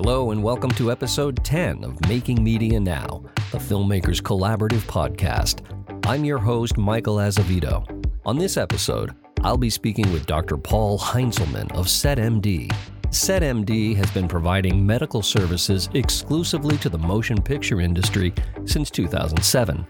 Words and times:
Hello, 0.00 0.30
and 0.30 0.40
welcome 0.40 0.70
to 0.70 0.92
episode 0.92 1.44
10 1.44 1.82
of 1.82 2.00
Making 2.08 2.44
Media 2.44 2.78
Now, 2.78 3.24
the 3.50 3.58
Filmmakers 3.58 4.22
Collaborative 4.22 4.82
podcast. 4.82 5.64
I'm 6.06 6.24
your 6.24 6.38
host, 6.38 6.78
Michael 6.78 7.16
Azevedo. 7.16 7.84
On 8.24 8.38
this 8.38 8.56
episode, 8.56 9.16
I'll 9.42 9.56
be 9.56 9.68
speaking 9.68 10.12
with 10.12 10.24
Dr. 10.24 10.56
Paul 10.56 11.00
Heinzelman 11.00 11.72
of 11.72 11.86
SetMD. 11.86 12.70
SetMD 13.08 13.96
has 13.96 14.08
been 14.12 14.28
providing 14.28 14.86
medical 14.86 15.20
services 15.20 15.90
exclusively 15.94 16.76
to 16.76 16.88
the 16.88 16.96
motion 16.96 17.42
picture 17.42 17.80
industry 17.80 18.32
since 18.66 18.92
2007. 18.92 19.84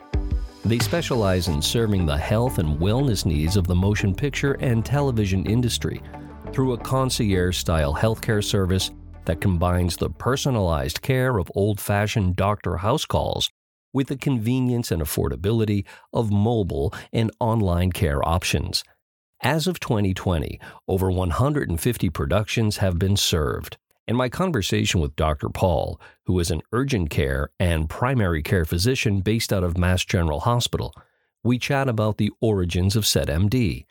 They 0.65 0.79
specialize 0.79 1.49
in 1.49 1.61
serving 1.61 2.07
the 2.07 2.17
health 2.17 2.57
and 2.57 2.79
wellness 2.79 3.27
needs 3.27 3.59
of 3.59 3.67
the 3.67 3.75
motion 3.75 4.15
picture 4.15 4.55
and 4.61 4.87
television 4.87 5.45
industry 5.45 6.01
through 6.55 6.73
a 6.73 6.79
concierge 6.79 7.59
style 7.59 7.95
healthcare 7.95 8.43
service 8.43 8.91
that 9.29 9.43
combines 9.43 9.99
the 9.99 10.09
personalized 10.09 11.03
care 11.03 11.37
of 11.37 11.53
old 11.55 11.79
fashioned 11.79 12.35
doctor 12.35 12.79
house 12.79 13.05
calls 13.05 13.51
with 13.93 14.07
the 14.07 14.17
convenience 14.17 14.91
and 14.91 15.03
affordability 15.03 15.85
of 16.15 16.33
mobile 16.33 16.95
and 17.13 17.31
online 17.39 17.93
care 17.93 18.27
options. 18.27 18.83
As 19.43 19.67
of 19.67 19.81
2020, 19.81 20.59
over 20.89 21.11
150 21.11 22.09
productions 22.09 22.79
have 22.79 22.99
been 22.99 23.19
served. 23.19 23.77
In 24.07 24.17
my 24.17 24.31
conversation 24.31 24.99
with 24.99 25.15
Dr. 25.15 25.51
Paul, 25.51 26.01
who 26.25 26.39
is 26.41 26.51
an 26.51 26.63
urgent 26.73 27.11
care 27.11 27.51
and 27.61 27.91
primary 27.91 28.43
care 28.43 28.65
physician 28.65 29.21
based 29.21 29.53
out 29.53 29.63
of 29.63 29.77
Mass 29.77 30.07
General 30.07 30.41
Hospital, 30.41 30.95
we 31.45 31.59
chat 31.59 31.87
about 31.87 32.17
the 32.17 32.33
origins 32.41 32.97
of 32.97 33.05
SetMD, 33.05 33.85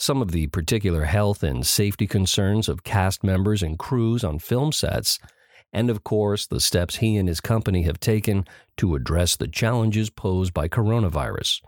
some 0.00 0.22
of 0.22 0.32
the 0.32 0.46
particular 0.46 1.04
health 1.04 1.42
and 1.42 1.66
safety 1.66 2.06
concerns 2.06 2.68
of 2.68 2.84
cast 2.84 3.22
members 3.22 3.62
and 3.62 3.78
crews 3.78 4.24
on 4.24 4.38
film 4.38 4.72
sets, 4.72 5.18
and 5.72 5.88
of 5.90 6.02
course, 6.02 6.46
the 6.46 6.58
steps 6.58 6.96
he 6.96 7.16
and 7.16 7.28
his 7.28 7.40
company 7.40 7.82
have 7.82 8.00
taken 8.00 8.46
to 8.78 8.94
address 8.94 9.36
the 9.36 9.46
challenges 9.46 10.08
posed 10.08 10.54
by 10.54 10.68
coronavirus. 10.68 11.60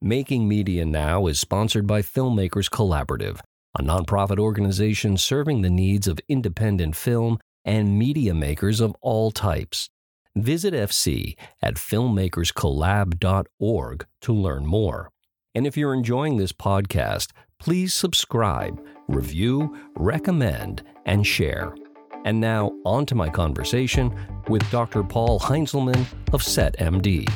Making 0.00 0.48
Media 0.48 0.86
Now 0.86 1.26
is 1.26 1.38
sponsored 1.38 1.86
by 1.86 2.02
Filmmakers 2.02 2.68
Collaborative, 2.68 3.38
a 3.78 3.82
nonprofit 3.82 4.38
organization 4.38 5.16
serving 5.16 5.62
the 5.62 5.70
needs 5.70 6.08
of 6.08 6.18
independent 6.28 6.96
film 6.96 7.38
and 7.64 7.96
media 7.98 8.34
makers 8.34 8.80
of 8.80 8.96
all 9.00 9.30
types. 9.30 9.88
Visit 10.34 10.74
FC 10.74 11.36
at 11.60 11.74
filmmakerscollab.org 11.74 14.06
to 14.22 14.32
learn 14.32 14.66
more. 14.66 15.12
And 15.54 15.66
if 15.66 15.76
you're 15.76 15.94
enjoying 15.94 16.38
this 16.38 16.52
podcast, 16.52 17.28
please 17.62 17.94
subscribe, 17.94 18.84
review, 19.06 19.78
recommend, 19.94 20.82
and 21.06 21.24
share. 21.24 21.76
And 22.24 22.40
now, 22.40 22.72
on 22.84 23.06
to 23.06 23.14
my 23.14 23.28
conversation 23.28 24.12
with 24.48 24.68
Dr. 24.72 25.04
Paul 25.04 25.38
Heinzelman 25.38 26.04
of 26.32 26.42
SetMD. 26.42 27.28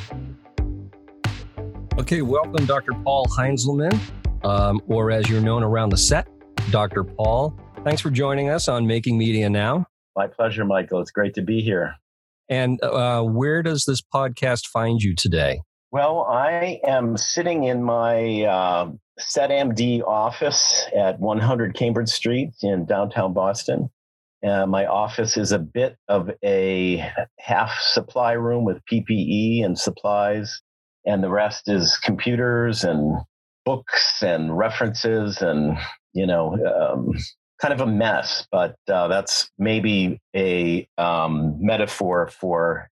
Okay, 1.96 2.22
welcome, 2.22 2.66
Dr. 2.66 2.92
Paul 3.04 3.26
Heinzelman 3.26 3.96
um, 4.42 4.80
or 4.88 5.12
as 5.12 5.28
you're 5.30 5.40
known 5.40 5.62
around 5.62 5.90
the 5.90 5.96
set, 5.96 6.26
Dr. 6.70 7.04
Paul. 7.04 7.56
Thanks 7.84 8.00
for 8.00 8.10
joining 8.10 8.50
us 8.50 8.66
on 8.66 8.84
Making 8.84 9.16
Media 9.16 9.48
Now. 9.48 9.86
My 10.16 10.26
pleasure, 10.26 10.64
Michael. 10.64 11.00
It's 11.00 11.12
great 11.12 11.34
to 11.34 11.42
be 11.42 11.60
here. 11.60 11.94
And 12.48 12.82
uh, 12.82 13.22
where 13.22 13.62
does 13.62 13.84
this 13.84 14.00
podcast 14.02 14.66
find 14.66 15.00
you 15.00 15.14
today? 15.14 15.60
Well, 15.96 16.26
I 16.28 16.78
am 16.86 17.16
sitting 17.16 17.64
in 17.64 17.82
my 17.82 18.42
uh, 18.42 18.90
SetMD 19.18 20.02
office 20.06 20.84
at 20.94 21.18
100 21.18 21.74
Cambridge 21.74 22.10
Street 22.10 22.50
in 22.60 22.84
downtown 22.84 23.32
Boston. 23.32 23.88
Uh, 24.46 24.66
my 24.66 24.84
office 24.84 25.38
is 25.38 25.52
a 25.52 25.58
bit 25.58 25.96
of 26.06 26.30
a 26.44 26.98
half 27.38 27.80
supply 27.80 28.32
room 28.32 28.66
with 28.66 28.84
PPE 28.92 29.64
and 29.64 29.78
supplies, 29.78 30.60
and 31.06 31.24
the 31.24 31.30
rest 31.30 31.66
is 31.66 31.96
computers 31.96 32.84
and 32.84 33.16
books 33.64 34.22
and 34.22 34.54
references 34.54 35.40
and 35.40 35.78
you 36.12 36.26
know 36.26 36.58
um, 36.78 37.14
kind 37.58 37.72
of 37.72 37.80
a 37.80 37.86
mess 37.86 38.46
but 38.52 38.76
uh, 38.92 39.08
that's 39.08 39.50
maybe 39.58 40.20
a 40.36 40.86
um, 40.98 41.56
metaphor 41.58 42.28
for 42.28 42.90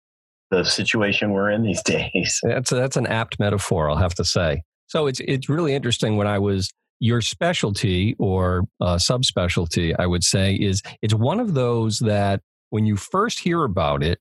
the 0.50 0.64
situation 0.64 1.32
we're 1.32 1.50
in 1.50 1.62
these 1.62 1.82
days. 1.84 2.40
That's 2.42 2.72
a, 2.72 2.76
that's 2.76 2.96
an 2.96 3.06
apt 3.06 3.38
metaphor 3.38 3.90
i'll 3.90 3.96
have 3.96 4.14
to 4.16 4.24
say. 4.24 4.62
So 4.86 5.06
it's 5.06 5.20
it's 5.20 5.48
really 5.48 5.74
interesting 5.74 6.16
when 6.16 6.26
i 6.26 6.38
was 6.38 6.70
your 7.00 7.20
specialty 7.20 8.14
or 8.18 8.64
uh, 8.80 8.96
subspecialty 8.96 9.94
i 9.98 10.06
would 10.06 10.22
say 10.22 10.54
is 10.54 10.80
it's 11.02 11.14
one 11.14 11.40
of 11.40 11.54
those 11.54 11.98
that 11.98 12.40
when 12.70 12.86
you 12.86 12.96
first 12.96 13.40
hear 13.40 13.64
about 13.64 14.02
it 14.02 14.18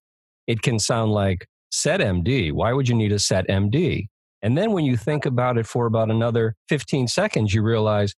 it 0.47 0.63
can 0.63 0.79
sound 0.79 1.11
like 1.11 1.47
set 1.71 1.99
md 1.99 2.51
why 2.51 2.73
would 2.73 2.89
you 2.89 2.95
need 2.95 3.11
a 3.11 3.19
set 3.19 3.47
md 3.47 4.07
and 4.43 4.57
then 4.57 4.73
when 4.73 4.83
you 4.83 4.97
think 4.97 5.25
about 5.25 5.57
it 5.57 5.65
for 5.65 5.85
about 5.85 6.11
another 6.11 6.55
15 6.67 7.07
seconds, 7.07 7.53
you 7.53 7.63
realize, 7.63 8.13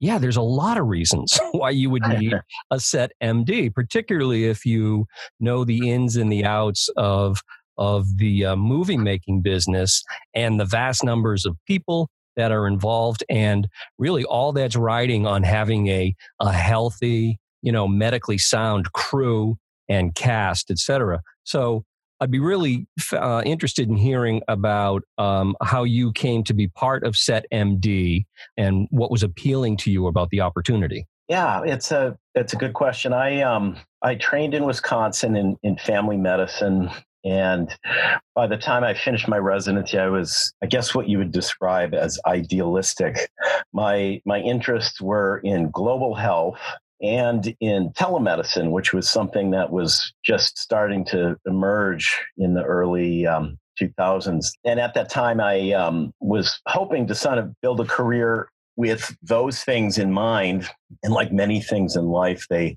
yeah, 0.00 0.18
there's 0.18 0.36
a 0.36 0.42
lot 0.42 0.78
of 0.78 0.86
reasons 0.86 1.38
why 1.52 1.70
you 1.70 1.90
would 1.90 2.06
need 2.06 2.34
a 2.70 2.80
set 2.80 3.12
MD, 3.22 3.72
particularly 3.72 4.44
if 4.44 4.64
you 4.64 5.06
know 5.40 5.64
the 5.64 5.90
ins 5.90 6.16
and 6.16 6.30
the 6.30 6.44
outs 6.44 6.88
of 6.96 7.40
of 7.78 8.16
the 8.16 8.44
uh, 8.44 8.56
movie 8.56 8.96
making 8.96 9.42
business 9.42 10.02
and 10.34 10.58
the 10.58 10.64
vast 10.64 11.04
numbers 11.04 11.44
of 11.44 11.56
people 11.66 12.08
that 12.36 12.52
are 12.52 12.66
involved 12.66 13.24
and 13.28 13.68
really 13.98 14.24
all 14.24 14.52
that's 14.52 14.76
riding 14.76 15.26
on 15.26 15.42
having 15.42 15.88
a, 15.88 16.14
a 16.40 16.52
healthy 16.52 17.38
you 17.62 17.72
know 17.72 17.86
medically 17.86 18.38
sound 18.38 18.92
crew 18.92 19.56
and 19.88 20.14
cast 20.14 20.70
etc 20.70 21.20
so 21.44 21.84
I'd 22.20 22.30
be 22.30 22.38
really 22.38 22.86
uh, 23.12 23.42
interested 23.44 23.88
in 23.88 23.96
hearing 23.96 24.42
about 24.48 25.02
um, 25.18 25.54
how 25.62 25.84
you 25.84 26.12
came 26.12 26.44
to 26.44 26.54
be 26.54 26.68
part 26.68 27.04
of 27.04 27.14
SetMD 27.14 28.24
and 28.56 28.88
what 28.90 29.10
was 29.10 29.22
appealing 29.22 29.76
to 29.78 29.90
you 29.90 30.06
about 30.06 30.30
the 30.30 30.40
opportunity. 30.40 31.06
Yeah, 31.28 31.62
it's 31.64 31.90
a 31.90 32.16
it's 32.34 32.52
a 32.52 32.56
good 32.56 32.72
question. 32.72 33.12
I 33.12 33.42
um 33.42 33.76
I 34.00 34.14
trained 34.14 34.54
in 34.54 34.64
Wisconsin 34.64 35.36
in 35.36 35.56
in 35.64 35.76
family 35.76 36.16
medicine, 36.16 36.88
and 37.24 37.76
by 38.36 38.46
the 38.46 38.56
time 38.56 38.84
I 38.84 38.94
finished 38.94 39.26
my 39.26 39.38
residency, 39.38 39.98
I 39.98 40.06
was 40.06 40.54
I 40.62 40.66
guess 40.66 40.94
what 40.94 41.08
you 41.08 41.18
would 41.18 41.32
describe 41.32 41.94
as 41.94 42.20
idealistic. 42.26 43.28
My 43.72 44.20
my 44.24 44.38
interests 44.38 45.00
were 45.00 45.40
in 45.42 45.70
global 45.72 46.14
health 46.14 46.60
and 47.00 47.54
in 47.60 47.90
telemedicine, 47.90 48.70
which 48.70 48.92
was 48.92 49.08
something 49.08 49.50
that 49.50 49.70
was 49.70 50.12
just 50.24 50.58
starting 50.58 51.04
to 51.06 51.36
emerge 51.46 52.18
in 52.38 52.54
the 52.54 52.62
early 52.62 53.26
um, 53.26 53.58
2000s. 53.80 54.46
And 54.64 54.80
at 54.80 54.94
that 54.94 55.10
time, 55.10 55.40
I 55.40 55.72
um, 55.72 56.12
was 56.20 56.60
hoping 56.66 57.06
to 57.08 57.14
sort 57.14 57.38
of 57.38 57.52
build 57.60 57.80
a 57.80 57.84
career 57.84 58.48
with 58.76 59.16
those 59.22 59.62
things 59.62 59.98
in 59.98 60.12
mind. 60.12 60.68
And 61.02 61.12
like 61.12 61.32
many 61.32 61.60
things 61.60 61.96
in 61.96 62.06
life, 62.06 62.46
they 62.48 62.76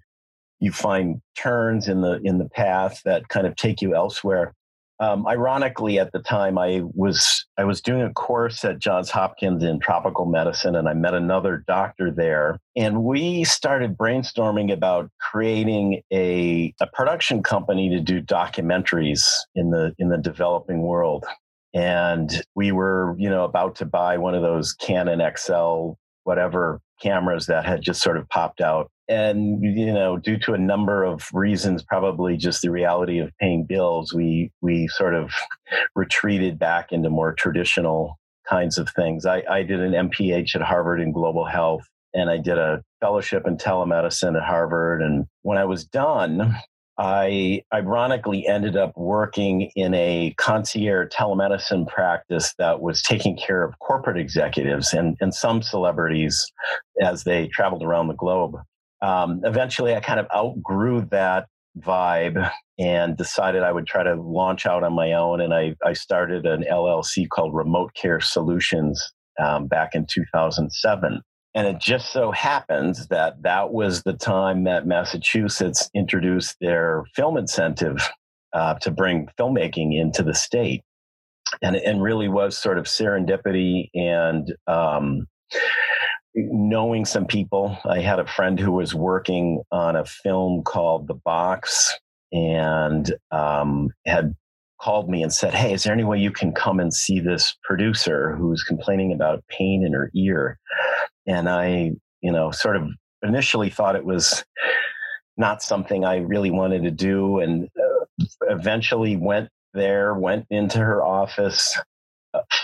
you 0.59 0.71
find 0.71 1.21
turns 1.37 1.87
in 1.87 2.01
the 2.01 2.19
in 2.23 2.37
the 2.37 2.49
path 2.49 3.01
that 3.05 3.29
kind 3.29 3.47
of 3.47 3.55
take 3.55 3.81
you 3.81 3.95
elsewhere. 3.95 4.53
Um, 5.01 5.25
ironically, 5.27 5.97
at 5.97 6.11
the 6.11 6.19
time, 6.19 6.57
I 6.57 6.81
was 6.93 7.45
I 7.57 7.63
was 7.63 7.81
doing 7.81 8.01
a 8.01 8.11
course 8.13 8.65
at 8.65 8.79
Johns 8.79 9.09
Hopkins 9.09 9.63
in 9.63 9.79
tropical 9.79 10.25
medicine, 10.25 10.75
and 10.75 10.89
I 10.89 10.93
met 10.93 11.13
another 11.13 11.63
doctor 11.67 12.11
there, 12.11 12.59
and 12.75 13.03
we 13.03 13.45
started 13.45 13.97
brainstorming 13.97 14.71
about 14.73 15.09
creating 15.19 16.01
a 16.11 16.73
a 16.81 16.87
production 16.87 17.41
company 17.43 17.89
to 17.89 18.01
do 18.01 18.21
documentaries 18.21 19.25
in 19.55 19.71
the 19.71 19.95
in 19.99 20.09
the 20.09 20.17
developing 20.17 20.81
world. 20.81 21.25
And 21.73 22.43
we 22.55 22.71
were, 22.71 23.15
you 23.17 23.29
know, 23.29 23.45
about 23.45 23.75
to 23.75 23.85
buy 23.85 24.17
one 24.17 24.35
of 24.35 24.41
those 24.41 24.73
Canon 24.73 25.21
XL 25.37 25.91
whatever 26.23 26.79
cameras 27.01 27.47
that 27.47 27.65
had 27.65 27.81
just 27.81 28.01
sort 28.01 28.17
of 28.17 28.27
popped 28.29 28.61
out 28.61 28.91
and 29.09 29.61
you 29.63 29.91
know 29.91 30.17
due 30.17 30.37
to 30.37 30.53
a 30.53 30.57
number 30.57 31.03
of 31.03 31.27
reasons 31.33 31.83
probably 31.83 32.37
just 32.37 32.61
the 32.61 32.71
reality 32.71 33.17
of 33.17 33.31
paying 33.39 33.65
bills 33.65 34.13
we 34.13 34.51
we 34.61 34.87
sort 34.87 35.15
of 35.15 35.31
retreated 35.95 36.57
back 36.59 36.91
into 36.91 37.09
more 37.09 37.33
traditional 37.33 38.17
kinds 38.47 38.79
of 38.79 38.89
things. 38.95 39.25
I, 39.25 39.43
I 39.49 39.63
did 39.63 39.79
an 39.79 40.09
mph 40.09 40.55
at 40.55 40.61
harvard 40.61 41.01
in 41.01 41.11
global 41.11 41.45
health 41.45 41.83
and 42.13 42.29
i 42.29 42.37
did 42.37 42.57
a 42.57 42.81
fellowship 43.01 43.45
in 43.45 43.57
telemedicine 43.57 44.37
at 44.37 44.47
harvard 44.47 45.01
and 45.01 45.25
when 45.41 45.57
i 45.57 45.65
was 45.65 45.83
done 45.83 46.55
I 47.01 47.61
ironically 47.73 48.45
ended 48.45 48.75
up 48.75 48.91
working 48.97 49.71
in 49.73 49.93
a 49.93 50.33
concierge 50.37 51.07
telemedicine 51.13 51.87
practice 51.87 52.53
that 52.59 52.81
was 52.81 53.01
taking 53.01 53.37
care 53.37 53.63
of 53.63 53.79
corporate 53.79 54.17
executives 54.17 54.91
and, 54.91 55.15
and 55.21 55.33
some 55.33 55.61
celebrities 55.61 56.45
as 57.01 57.23
they 57.23 57.47
traveled 57.53 57.83
around 57.83 58.09
the 58.09 58.15
globe 58.15 58.57
um, 59.01 59.41
eventually 59.43 59.95
I 59.95 59.99
kind 59.99 60.19
of 60.19 60.27
outgrew 60.35 61.07
that 61.11 61.47
vibe 61.77 62.51
and 62.77 63.17
decided 63.17 63.63
I 63.63 63.71
would 63.71 63.87
try 63.87 64.03
to 64.03 64.15
launch 64.15 64.65
out 64.65 64.83
on 64.83 64.93
my 64.93 65.13
own. 65.13 65.41
And 65.41 65.53
I, 65.53 65.75
I 65.85 65.93
started 65.93 66.45
an 66.45 66.63
LLC 66.69 67.27
called 67.29 67.53
Remote 67.53 67.93
Care 67.93 68.19
Solutions 68.19 69.01
um, 69.39 69.67
back 69.67 69.95
in 69.95 70.05
2007. 70.05 71.21
and 71.55 71.67
it 71.67 71.79
just 71.79 72.11
so 72.11 72.31
happens 72.31 73.07
that 73.07 73.41
that 73.41 73.71
was 73.71 74.03
the 74.03 74.13
time 74.13 74.65
that 74.65 74.85
Massachusetts 74.85 75.89
introduced 75.95 76.57
their 76.61 77.03
film 77.15 77.37
incentive 77.37 78.09
uh, 78.53 78.75
to 78.75 78.91
bring 78.91 79.27
filmmaking 79.39 79.99
into 79.99 80.23
the 80.23 80.35
state. 80.35 80.83
And, 81.63 81.75
and 81.75 82.01
really 82.03 82.29
was 82.29 82.55
sort 82.55 82.77
of 82.77 82.85
serendipity 82.85 83.89
and 83.95 84.53
um, 84.67 85.25
knowing 86.35 87.05
some 87.05 87.25
people. 87.25 87.77
I 87.85 87.99
had 87.99 88.19
a 88.19 88.27
friend 88.27 88.59
who 88.59 88.71
was 88.71 88.93
working 88.93 89.61
on 89.71 89.95
a 89.95 90.05
film 90.05 90.63
called 90.63 91.07
The 91.07 91.15
Box 91.15 91.93
and 92.31 93.13
um, 93.31 93.89
had 94.05 94.35
called 94.79 95.09
me 95.09 95.23
and 95.23 95.33
said, 95.33 95.53
Hey, 95.53 95.73
is 95.73 95.83
there 95.83 95.93
any 95.93 96.03
way 96.03 96.19
you 96.19 96.31
can 96.31 96.53
come 96.53 96.79
and 96.79 96.93
see 96.93 97.19
this 97.19 97.57
producer 97.63 98.35
who's 98.35 98.63
complaining 98.63 99.11
about 99.11 99.43
pain 99.49 99.83
in 99.85 99.93
her 99.93 100.11
ear? 100.15 100.59
And 101.27 101.49
I, 101.49 101.91
you 102.21 102.31
know, 102.31 102.51
sort 102.51 102.75
of 102.75 102.89
initially 103.23 103.69
thought 103.69 103.95
it 103.95 104.05
was 104.05 104.43
not 105.37 105.61
something 105.61 106.05
I 106.05 106.17
really 106.17 106.51
wanted 106.51 106.83
to 106.83 106.91
do. 106.91 107.39
And 107.39 107.69
uh, 107.77 108.25
eventually 108.49 109.15
went 109.15 109.49
there, 109.73 110.13
went 110.13 110.45
into 110.49 110.79
her 110.79 111.03
office, 111.03 111.77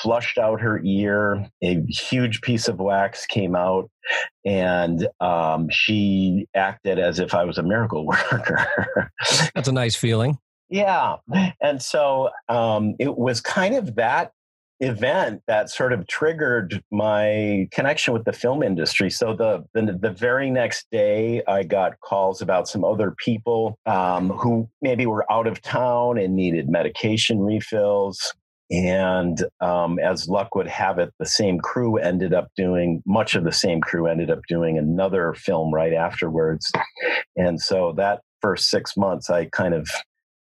flushed 0.02 0.38
out 0.38 0.62
her 0.62 0.82
ear. 0.84 1.50
A 1.64 1.82
huge 1.88 2.42
piece 2.42 2.68
of 2.68 2.80
wax 2.80 3.26
came 3.26 3.56
out, 3.56 3.90
and 4.46 5.08
um, 5.20 5.68
she 5.70 6.48
acted 6.56 7.00
as 7.00 7.20
if 7.20 7.34
I 7.34 7.44
was 7.44 7.58
a 7.58 7.64
miracle 7.64 8.06
worker. 8.32 9.12
That's 9.54 9.68
a 9.68 9.74
nice 9.74 9.96
feeling. 9.96 10.38
Yeah. 10.70 11.18
And 11.62 11.82
so 11.82 12.30
um, 12.50 12.96
it 13.00 13.18
was 13.18 13.40
kind 13.40 13.76
of 13.76 13.96
that 13.96 14.32
event 14.82 15.42
that 15.48 15.70
sort 15.70 15.94
of 15.94 16.06
triggered 16.08 16.84
my 16.92 17.68
connection 17.72 18.14
with 18.14 18.26
the 18.26 18.34
film 18.34 18.62
industry. 18.62 19.10
So 19.10 19.34
the 19.34 19.64
the, 19.74 19.98
the 20.00 20.10
very 20.10 20.50
next 20.50 20.88
day, 20.92 21.42
I 21.48 21.64
got 21.64 22.00
calls 22.02 22.42
about 22.42 22.68
some 22.68 22.84
other 22.84 23.16
people 23.18 23.78
um, 23.86 24.30
who 24.30 24.70
maybe 24.82 25.06
were 25.06 25.32
out 25.32 25.48
of 25.48 25.62
town 25.62 26.18
and 26.18 26.36
needed 26.36 26.70
medication 26.70 27.40
refills. 27.40 28.34
And 28.72 29.44
um, 29.62 30.00
as 30.00 30.28
luck 30.28 30.56
would 30.56 30.68
have 30.68 30.98
it, 30.98 31.14
the 31.20 31.26
same 31.26 31.60
crew 31.60 31.98
ended 31.98 32.34
up 32.34 32.48
doing 32.58 33.04
much 33.06 33.36
of 33.36 33.44
the 33.44 33.52
same 33.52 33.80
crew 33.80 34.08
ended 34.08 34.32
up 34.32 34.40
doing 34.48 34.78
another 34.78 35.34
film 35.36 35.74
right 35.74 35.94
afterwards. 35.94 36.72
And 37.36 37.62
so 37.62 37.94
that 37.98 38.22
first 38.42 38.70
six 38.70 38.98
months, 38.98 39.30
I 39.30 39.46
kind 39.46 39.74
of 39.74 39.88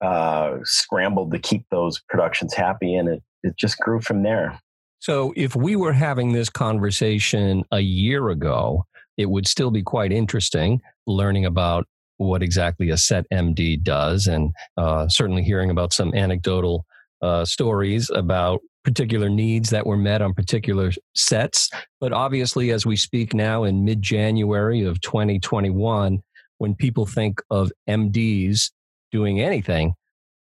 uh, 0.01 0.57
scrambled 0.63 1.31
to 1.31 1.39
keep 1.39 1.65
those 1.71 2.01
productions 2.09 2.53
happy, 2.53 2.95
and 2.95 3.09
it 3.09 3.23
it 3.43 3.55
just 3.57 3.77
grew 3.79 4.01
from 4.01 4.23
there. 4.23 4.59
So, 4.99 5.33
if 5.35 5.55
we 5.55 5.75
were 5.75 5.93
having 5.93 6.33
this 6.33 6.49
conversation 6.49 7.63
a 7.71 7.79
year 7.79 8.29
ago, 8.29 8.85
it 9.17 9.29
would 9.29 9.47
still 9.47 9.71
be 9.71 9.83
quite 9.83 10.11
interesting 10.11 10.81
learning 11.07 11.45
about 11.45 11.85
what 12.17 12.41
exactly 12.41 12.89
a 12.89 12.97
set 12.97 13.25
MD 13.31 13.81
does, 13.81 14.27
and 14.27 14.51
uh, 14.77 15.07
certainly 15.07 15.43
hearing 15.43 15.69
about 15.69 15.93
some 15.93 16.13
anecdotal 16.13 16.85
uh, 17.21 17.45
stories 17.45 18.09
about 18.09 18.61
particular 18.83 19.29
needs 19.29 19.71
that 19.71 19.85
were 19.85 19.97
met 19.97 20.21
on 20.21 20.33
particular 20.33 20.91
sets. 21.15 21.69
But 21.99 22.13
obviously, 22.13 22.71
as 22.71 22.85
we 22.85 22.95
speak 22.95 23.33
now 23.33 23.63
in 23.63 23.83
mid 23.83 24.01
January 24.01 24.83
of 24.83 25.01
2021, 25.01 26.21
when 26.59 26.75
people 26.75 27.05
think 27.05 27.41
of 27.49 27.71
MDs 27.89 28.71
doing 29.11 29.41
anything, 29.41 29.93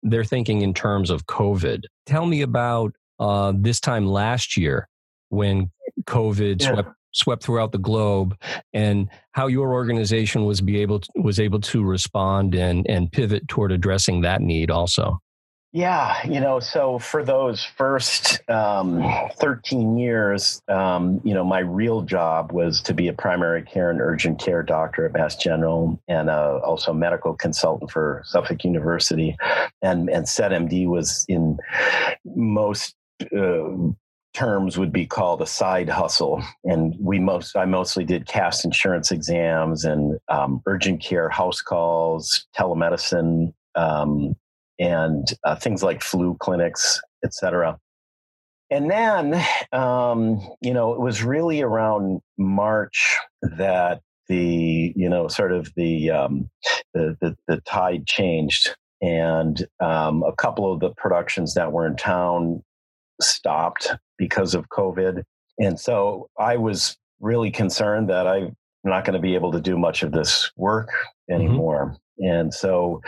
they're 0.03 0.25
thinking 0.25 0.63
in 0.63 0.73
terms 0.73 1.11
of 1.11 1.27
COVID. 1.27 1.83
Tell 2.07 2.27
me 2.27 2.43
about 2.43 2.95
uh, 3.19 3.53
this 3.55 3.81
time 3.81 4.07
last 4.07 4.57
year 4.57 4.89
when 5.29 5.71
COVID 6.05 6.63
yeah. 6.63 6.73
swept 6.73 6.91
swept 7.15 7.43
throughout 7.43 7.73
the 7.73 7.79
globe 7.79 8.37
and 8.75 9.09
how 9.33 9.47
your 9.47 9.73
organization 9.73 10.45
was 10.45 10.61
be 10.61 10.79
able 10.81 11.01
to, 11.01 11.09
was 11.17 11.41
able 11.41 11.59
to 11.59 11.83
respond 11.83 12.55
and 12.55 12.87
and 12.89 13.11
pivot 13.11 13.49
toward 13.49 13.73
addressing 13.73 14.21
that 14.21 14.41
need 14.41 14.71
also. 14.71 15.19
Yeah, 15.73 16.27
you 16.27 16.41
know, 16.41 16.61
so 16.61 16.99
for 16.99 17.23
those 17.23 17.63
first 17.63 18.41
um, 18.49 19.05
13 19.39 19.99
years, 19.99 20.63
um, 20.67 21.21
you 21.25 21.35
know, 21.35 21.45
my 21.45 21.59
real 21.59 22.01
job 22.01 22.53
was 22.53 22.81
to 22.83 22.95
be 22.95 23.09
a 23.09 23.13
primary 23.13 23.63
care 23.63 23.91
and 23.91 24.01
urgent 24.01 24.41
care 24.41 24.63
doctor 24.63 25.05
at 25.05 25.13
Mass 25.13 25.37
General 25.37 26.01
and 26.09 26.31
uh, 26.31 26.61
also 26.65 26.95
medical 26.95 27.35
consultant 27.35 27.91
for 27.91 28.23
Suffolk 28.25 28.65
University. 28.65 29.37
And, 29.83 30.09
and 30.09 30.25
SetMD 30.25 30.89
was 30.89 31.27
in 31.29 31.59
most 32.25 32.95
uh, 33.37 33.69
terms 34.33 34.79
would 34.79 34.93
be 34.93 35.05
called 35.05 35.43
a 35.43 35.47
side 35.47 35.91
hustle. 35.91 36.43
And 36.65 36.95
we 36.99 37.19
most, 37.19 37.55
I 37.57 37.67
mostly 37.67 38.05
did 38.05 38.27
cash 38.27 38.65
insurance 38.65 39.13
exams 39.13 39.85
and 39.85 40.19
um, 40.31 40.63
urgent 40.65 41.03
care 41.03 41.29
house 41.29 41.61
calls, 41.61 42.47
telemedicine, 42.57 43.53
um, 43.75 44.35
and 44.79 45.27
uh, 45.45 45.57
things 45.57 45.83
like 45.83 46.03
flu 46.03 46.37
clinics, 46.41 47.01
etc. 47.25 47.79
And 48.71 48.91
then, 48.91 49.43
um, 49.73 50.41
you 50.61 50.75
know, 50.75 50.93
it 50.93 51.01
was 51.01 51.23
really 51.23 51.63
around 51.63 52.21
March 52.37 53.19
that 53.43 54.01
the, 54.29 54.93
you 54.95 55.09
know, 55.09 55.29
sort 55.29 55.53
of 55.53 55.73
the 55.75 56.11
um, 56.11 56.51
the, 56.93 57.17
the, 57.21 57.37
the 57.47 57.61
tide 57.63 58.07
changed, 58.07 58.75
and 59.01 59.67
um, 59.81 60.23
a 60.23 60.35
couple 60.35 60.71
of 60.71 60.81
the 60.81 60.91
productions 60.97 61.55
that 61.55 61.73
were 61.73 61.87
in 61.87 61.97
town 61.97 62.63
stopped 63.21 63.95
because 64.19 64.55
of 64.55 64.69
COVID, 64.69 65.23
and 65.59 65.81
so 65.81 66.29
I 66.39 66.59
was 66.59 66.99
really 67.21 67.51
concerned 67.51 68.11
that 68.11 68.27
I'm 68.27 68.55
not 68.85 69.05
going 69.05 69.15
to 69.15 69.21
be 69.21 69.35
able 69.35 69.53
to 69.53 69.61
do 69.61 69.79
much 69.79 70.03
of 70.03 70.13
this 70.13 70.51
work 70.57 70.91
mm-hmm. 70.91 71.35
anymore. 71.35 71.97
And 72.19 72.53
so 72.53 73.01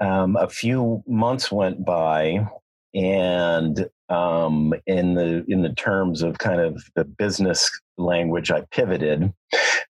um, 0.00 0.36
a 0.36 0.48
few 0.48 1.02
months 1.06 1.52
went 1.52 1.84
by, 1.84 2.46
and 2.94 3.88
um, 4.08 4.74
in 4.86 5.14
the 5.14 5.44
in 5.48 5.62
the 5.62 5.74
terms 5.74 6.22
of 6.22 6.38
kind 6.38 6.60
of 6.60 6.82
the 6.94 7.04
business 7.04 7.70
language, 7.98 8.50
I 8.50 8.62
pivoted, 8.70 9.32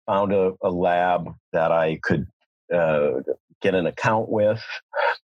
found 0.06 0.32
a, 0.32 0.52
a 0.62 0.70
lab 0.70 1.34
that 1.52 1.72
I 1.72 1.98
could 2.02 2.26
uh, 2.74 3.20
get 3.60 3.74
an 3.74 3.86
account 3.86 4.28
with. 4.28 4.62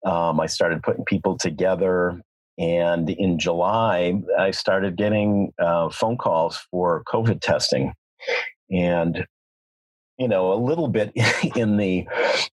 Um, 0.06 0.40
I 0.40 0.48
started 0.48 0.84
putting 0.84 1.06
people 1.06 1.38
together. 1.38 2.22
And 2.60 3.10
in 3.10 3.40
July, 3.40 4.22
I 4.38 4.52
started 4.52 4.96
getting 4.96 5.54
uh, 5.60 5.90
phone 5.90 6.18
calls 6.18 6.58
for 6.70 7.04
COVID 7.08 7.42
testing. 7.42 7.94
And 8.70 9.26
you 10.18 10.28
know, 10.28 10.54
a 10.54 10.60
little 10.60 10.88
bit 10.88 11.12
in 11.56 11.78
the 11.78 12.08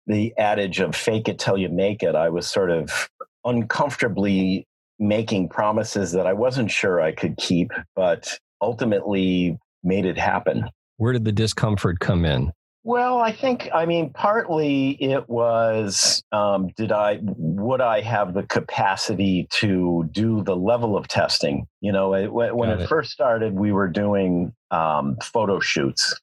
the 0.07 0.33
adage 0.38 0.81
of 0.81 0.95
fake 0.95 1.29
it 1.29 1.38
till 1.38 1.59
you 1.59 1.69
make 1.69 2.02
it. 2.02 2.14
I 2.14 2.29
was 2.29 2.47
sort 2.47 2.71
of 2.71 3.09
uncomfortably 3.45 4.67
making 4.99 5.49
promises 5.49 6.12
that 6.12 6.26
I 6.26 6.33
wasn't 6.33 6.71
sure 6.71 7.00
I 7.00 7.12
could 7.12 7.37
keep, 7.37 7.71
but 7.97 8.38
ultimately 8.61 9.59
made 9.83 10.05
it 10.05 10.19
happen. 10.19 10.69
Where 10.99 11.14
did 11.14 11.25
the 11.25 11.33
discomfort 11.33 12.00
come 12.00 12.26
in? 12.26 12.52
Well, 12.83 13.19
I 13.19 13.33
think, 13.33 13.69
I 13.75 13.85
mean, 13.85 14.11
partly 14.11 14.93
it 15.03 15.29
was 15.29 16.23
um, 16.33 16.69
did 16.77 16.93
I, 16.93 17.19
would 17.23 17.83
I 17.83 18.01
have 18.01 18.33
the 18.33 18.45
capacity 18.45 19.49
to 19.59 20.09
do 20.13 20.43
the 20.43 20.57
level 20.57 20.97
of 20.97 21.07
testing? 21.07 21.67
You 21.83 21.93
know, 21.93 22.15
it, 22.15 22.33
when 22.33 22.71
it, 22.71 22.81
it, 22.81 22.89
first 22.89 23.11
started, 23.11 23.53
we 23.53 23.73
were 23.73 23.89
doing 23.89 24.55
um, 24.71 25.19
photo 25.23 25.61
shoots, 25.61 26.19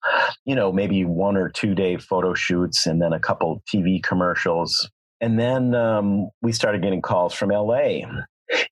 you 0.46 0.56
know, 0.56 0.72
maybe 0.72 1.06
one 1.06 1.38
or 1.38 1.50
two 1.50 1.76
day 1.76 1.98
photo 1.98 2.34
shoots 2.34 2.88
and 2.88 3.00
then 3.00 3.14
a 3.14 3.20
couple 3.20 3.62
TV 3.72 4.02
commercials. 4.02 4.90
And 5.22 5.40
then 5.40 5.76
um, 5.76 6.30
we 6.42 6.52
started 6.52 6.82
getting 6.82 7.04
calls 7.04 7.36
from 7.36 7.50
LA. 7.50 8.00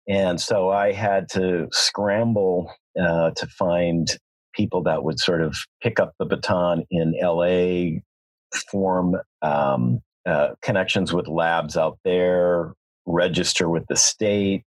And 0.07 0.41
so 0.41 0.69
I 0.69 0.91
had 0.91 1.29
to 1.33 1.67
scramble 1.71 2.71
uh, 2.99 3.31
to 3.31 3.47
find 3.47 4.07
people 4.55 4.83
that 4.83 5.03
would 5.03 5.19
sort 5.19 5.41
of 5.41 5.55
pick 5.81 5.99
up 5.99 6.13
the 6.19 6.25
baton 6.25 6.83
in 6.89 7.13
LA, 7.21 7.99
form 8.71 9.15
um, 9.41 10.01
uh, 10.25 10.49
connections 10.61 11.13
with 11.13 11.27
labs 11.27 11.77
out 11.77 11.99
there, 12.03 12.73
register 13.05 13.69
with 13.69 13.85
the 13.87 13.95
state, 13.95 14.63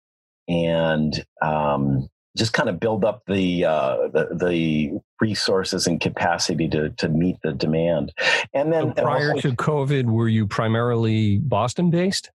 and 0.48 1.24
um, 1.42 2.08
just 2.36 2.52
kind 2.52 2.68
of 2.68 2.80
build 2.80 3.04
up 3.04 3.22
the, 3.26 3.64
uh, 3.64 3.96
the, 4.12 4.28
the 4.32 5.00
resources 5.20 5.86
and 5.86 6.00
capacity 6.00 6.68
to 6.68 6.90
to 6.90 7.08
meet 7.08 7.36
the 7.42 7.52
demand. 7.52 8.12
And 8.52 8.72
then 8.72 8.94
so 8.96 9.02
prior 9.02 9.32
also, 9.32 9.50
to 9.50 9.56
COVID, 9.56 10.06
were 10.06 10.28
you 10.28 10.46
primarily 10.46 11.38
Boston 11.38 11.90
based? 11.90 12.30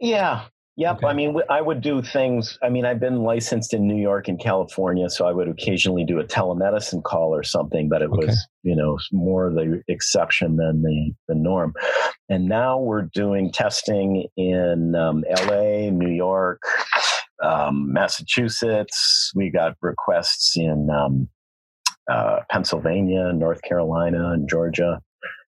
Yeah, 0.00 0.44
Yep. 0.80 0.96
Okay. 0.96 1.06
I 1.08 1.12
mean, 1.12 1.36
I 1.50 1.60
would 1.60 1.82
do 1.82 2.00
things. 2.00 2.58
I 2.62 2.70
mean, 2.70 2.86
I've 2.86 2.98
been 2.98 3.22
licensed 3.22 3.74
in 3.74 3.86
New 3.86 4.00
York 4.00 4.28
and 4.28 4.40
California, 4.40 5.10
so 5.10 5.26
I 5.26 5.32
would 5.32 5.46
occasionally 5.46 6.06
do 6.06 6.18
a 6.20 6.24
telemedicine 6.24 7.02
call 7.02 7.34
or 7.34 7.42
something, 7.42 7.90
but 7.90 8.00
it 8.00 8.08
okay. 8.08 8.28
was, 8.28 8.48
you 8.62 8.74
know, 8.74 8.98
more 9.12 9.50
the 9.50 9.82
exception 9.88 10.56
than 10.56 10.80
the, 10.80 11.12
the 11.28 11.34
norm. 11.34 11.74
And 12.30 12.48
now 12.48 12.78
we're 12.78 13.02
doing 13.02 13.52
testing 13.52 14.26
in 14.38 14.94
um, 14.94 15.22
LA, 15.30 15.90
New 15.90 16.08
York, 16.08 16.62
um, 17.42 17.92
Massachusetts. 17.92 19.32
We 19.34 19.50
got 19.50 19.76
requests 19.82 20.56
in 20.56 20.88
um, 20.88 21.28
uh, 22.10 22.38
Pennsylvania, 22.50 23.34
North 23.34 23.60
Carolina, 23.60 24.32
and 24.32 24.48
Georgia. 24.48 25.02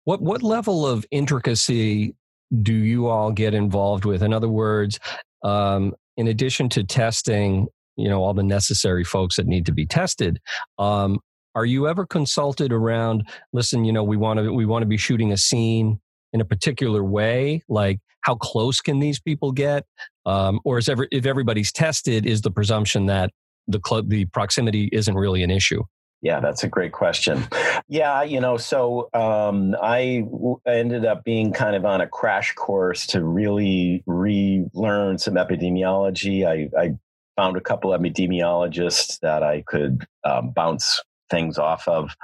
What 0.05 0.21
what 0.21 0.41
level 0.41 0.87
of 0.87 1.05
intricacy 1.11 2.15
do 2.61 2.73
you 2.73 3.07
all 3.07 3.31
get 3.31 3.53
involved 3.53 4.05
with? 4.05 4.23
In 4.23 4.33
other 4.33 4.49
words, 4.49 4.99
um, 5.43 5.93
in 6.15 6.27
addition 6.27 6.69
to 6.69 6.83
testing, 6.83 7.67
you 7.95 8.09
know, 8.09 8.23
all 8.23 8.33
the 8.33 8.43
necessary 8.43 9.03
folks 9.03 9.35
that 9.35 9.47
need 9.47 9.65
to 9.65 9.71
be 9.71 9.85
tested, 9.85 10.39
um, 10.79 11.19
are 11.55 11.65
you 11.65 11.87
ever 11.87 12.05
consulted 12.05 12.71
around? 12.71 13.27
Listen, 13.51 13.83
you 13.83 13.91
know, 13.91 14.03
we 14.03 14.17
want 14.17 14.39
to 14.39 14.53
we 14.53 14.65
want 14.65 14.83
to 14.83 14.87
be 14.87 14.97
shooting 14.97 15.31
a 15.31 15.37
scene 15.37 15.99
in 16.33 16.41
a 16.41 16.45
particular 16.45 17.03
way, 17.03 17.63
like 17.67 17.99
how 18.21 18.35
close 18.35 18.79
can 18.81 18.99
these 18.99 19.19
people 19.19 19.51
get, 19.51 19.85
um, 20.25 20.59
or 20.65 20.77
is 20.77 20.87
ever 20.87 21.07
if 21.11 21.25
everybody's 21.25 21.71
tested, 21.71 22.25
is 22.25 22.41
the 22.41 22.51
presumption 22.51 23.07
that 23.07 23.31
the 23.67 23.79
club 23.79 24.09
the 24.09 24.25
proximity 24.25 24.89
isn't 24.91 25.15
really 25.15 25.41
an 25.43 25.49
issue? 25.49 25.83
Yeah, 26.21 26.39
that's 26.39 26.63
a 26.63 26.67
great 26.67 26.93
question. 26.93 27.47
Yeah, 27.87 28.23
you 28.23 28.41
know, 28.41 28.57
so 28.57 29.09
um, 29.13 29.75
I 29.81 30.23
w- 30.25 30.59
ended 30.65 31.05
up 31.05 31.23
being 31.23 31.53
kind 31.53 31.75
of 31.75 31.85
on 31.85 32.01
a 32.01 32.07
crash 32.07 32.53
course 32.53 33.05
to 33.07 33.23
really 33.23 34.03
relearn 34.07 35.19
some 35.19 35.35
epidemiology. 35.35 36.45
I, 36.45 36.69
I 36.79 36.97
found 37.35 37.55
a 37.55 37.61
couple 37.61 37.91
epidemiologists 37.91 39.19
that 39.19 39.43
I 39.43 39.63
could 39.67 40.05
um, 40.23 40.51
bounce 40.51 41.01
things 41.29 41.57
off 41.57 41.87
of. 41.87 42.15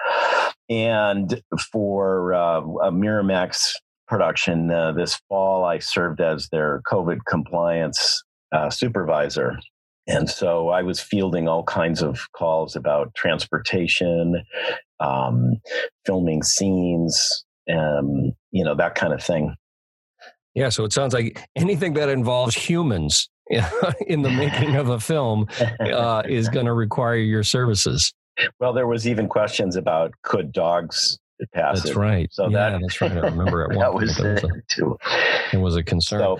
And 0.69 1.41
for 1.71 2.33
uh, 2.33 2.61
a 2.61 2.91
Miramax 2.91 3.73
production 4.07 4.71
uh, 4.71 4.91
this 4.93 5.19
fall, 5.29 5.65
I 5.65 5.79
served 5.79 6.19
as 6.19 6.49
their 6.49 6.81
COVID 6.87 7.19
compliance 7.27 8.23
uh, 8.51 8.69
supervisor. 8.69 9.59
And 10.07 10.29
so 10.29 10.69
I 10.69 10.81
was 10.81 10.99
fielding 10.99 11.47
all 11.47 11.63
kinds 11.63 12.01
of 12.01 12.27
calls 12.33 12.75
about 12.75 13.13
transportation, 13.15 14.43
um, 14.99 15.61
filming 16.05 16.43
scenes, 16.43 17.45
um, 17.71 18.33
you 18.51 18.63
know, 18.63 18.75
that 18.75 18.95
kind 18.95 19.13
of 19.13 19.23
thing. 19.23 19.55
Yeah, 20.55 20.69
so 20.69 20.83
it 20.83 20.93
sounds 20.93 21.13
like 21.13 21.39
anything 21.55 21.93
that 21.93 22.09
involves 22.09 22.53
humans 22.55 23.29
in 24.07 24.21
the 24.21 24.29
making 24.29 24.75
of 24.75 24.89
a 24.89 24.99
film 24.99 25.47
uh, 25.79 26.23
is 26.27 26.49
going 26.49 26.65
to 26.65 26.73
require 26.73 27.15
your 27.15 27.43
services. 27.43 28.13
Well, 28.59 28.73
there 28.73 28.87
was 28.87 29.07
even 29.07 29.27
questions 29.27 29.75
about 29.75 30.11
could 30.23 30.51
dogs 30.51 31.17
pass 31.53 31.77
That's 31.83 31.89
it. 31.91 31.95
right. 31.95 32.29
So 32.31 32.47
yeah, 32.49 32.69
that- 32.71 32.81
that's 32.81 33.01
right. 33.01 33.11
I 33.11 33.19
remember 33.21 33.63
at 33.63 33.69
one 33.75 33.79
that 33.79 33.93
was 33.93 34.15
there 34.17 34.33
was 34.33 34.43
it 34.43 34.51
a, 34.51 34.61
too. 34.75 34.97
it 35.53 35.57
was 35.57 35.75
a 35.75 35.83
concern. 35.83 36.19
So 36.21 36.39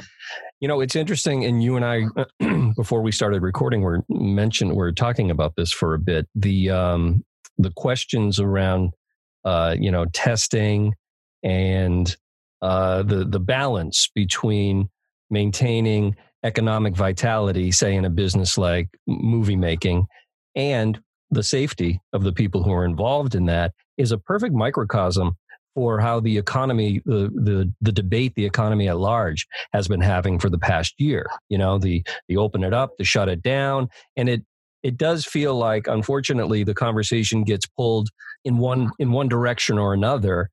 You 0.63 0.69
know, 0.69 0.79
it's 0.79 0.95
interesting, 0.95 1.43
and 1.43 1.61
you 1.61 1.75
and 1.75 1.83
I, 1.83 2.05
before 2.77 3.01
we 3.01 3.11
started 3.11 3.41
recording, 3.41 3.81
we're 3.81 3.99
mentioned 4.07 4.71
we're 4.71 4.93
talking 4.93 5.29
about 5.29 5.57
this 5.57 5.73
for 5.73 5.93
a 5.93 5.99
bit. 5.99 6.25
The 6.35 6.69
um, 6.69 7.25
the 7.57 7.71
questions 7.71 8.39
around, 8.39 8.93
uh, 9.43 9.75
you 9.77 9.91
know, 9.91 10.05
testing 10.13 10.93
and 11.43 12.15
uh, 12.61 13.03
the 13.03 13.25
the 13.25 13.41
balance 13.41 14.09
between 14.15 14.87
maintaining 15.29 16.15
economic 16.45 16.95
vitality, 16.95 17.69
say 17.69 17.93
in 17.93 18.05
a 18.05 18.09
business 18.09 18.57
like 18.57 18.87
movie 19.05 19.57
making, 19.57 20.05
and 20.55 20.97
the 21.29 21.43
safety 21.43 21.99
of 22.13 22.23
the 22.23 22.31
people 22.31 22.63
who 22.63 22.71
are 22.71 22.85
involved 22.85 23.35
in 23.35 23.47
that 23.47 23.73
is 23.97 24.13
a 24.13 24.17
perfect 24.17 24.55
microcosm 24.55 25.35
for 25.75 25.99
how 25.99 26.19
the 26.19 26.37
economy, 26.37 27.01
the 27.05 27.29
the 27.33 27.73
the 27.81 27.91
debate, 27.91 28.33
the 28.35 28.45
economy 28.45 28.87
at 28.87 28.97
large 28.97 29.47
has 29.73 29.87
been 29.87 30.01
having 30.01 30.39
for 30.39 30.49
the 30.49 30.57
past 30.59 30.95
year. 30.99 31.27
You 31.49 31.57
know, 31.57 31.77
the 31.77 32.03
the 32.27 32.37
open 32.37 32.63
it 32.63 32.73
up, 32.73 32.91
the 32.97 33.03
shut 33.03 33.29
it 33.29 33.41
down, 33.41 33.89
and 34.15 34.29
it 34.29 34.43
it 34.83 34.97
does 34.97 35.25
feel 35.25 35.55
like, 35.55 35.87
unfortunately, 35.87 36.63
the 36.63 36.73
conversation 36.73 37.43
gets 37.43 37.65
pulled 37.65 38.09
in 38.45 38.57
one 38.57 38.91
in 38.99 39.11
one 39.11 39.27
direction 39.29 39.77
or 39.77 39.93
another, 39.93 40.49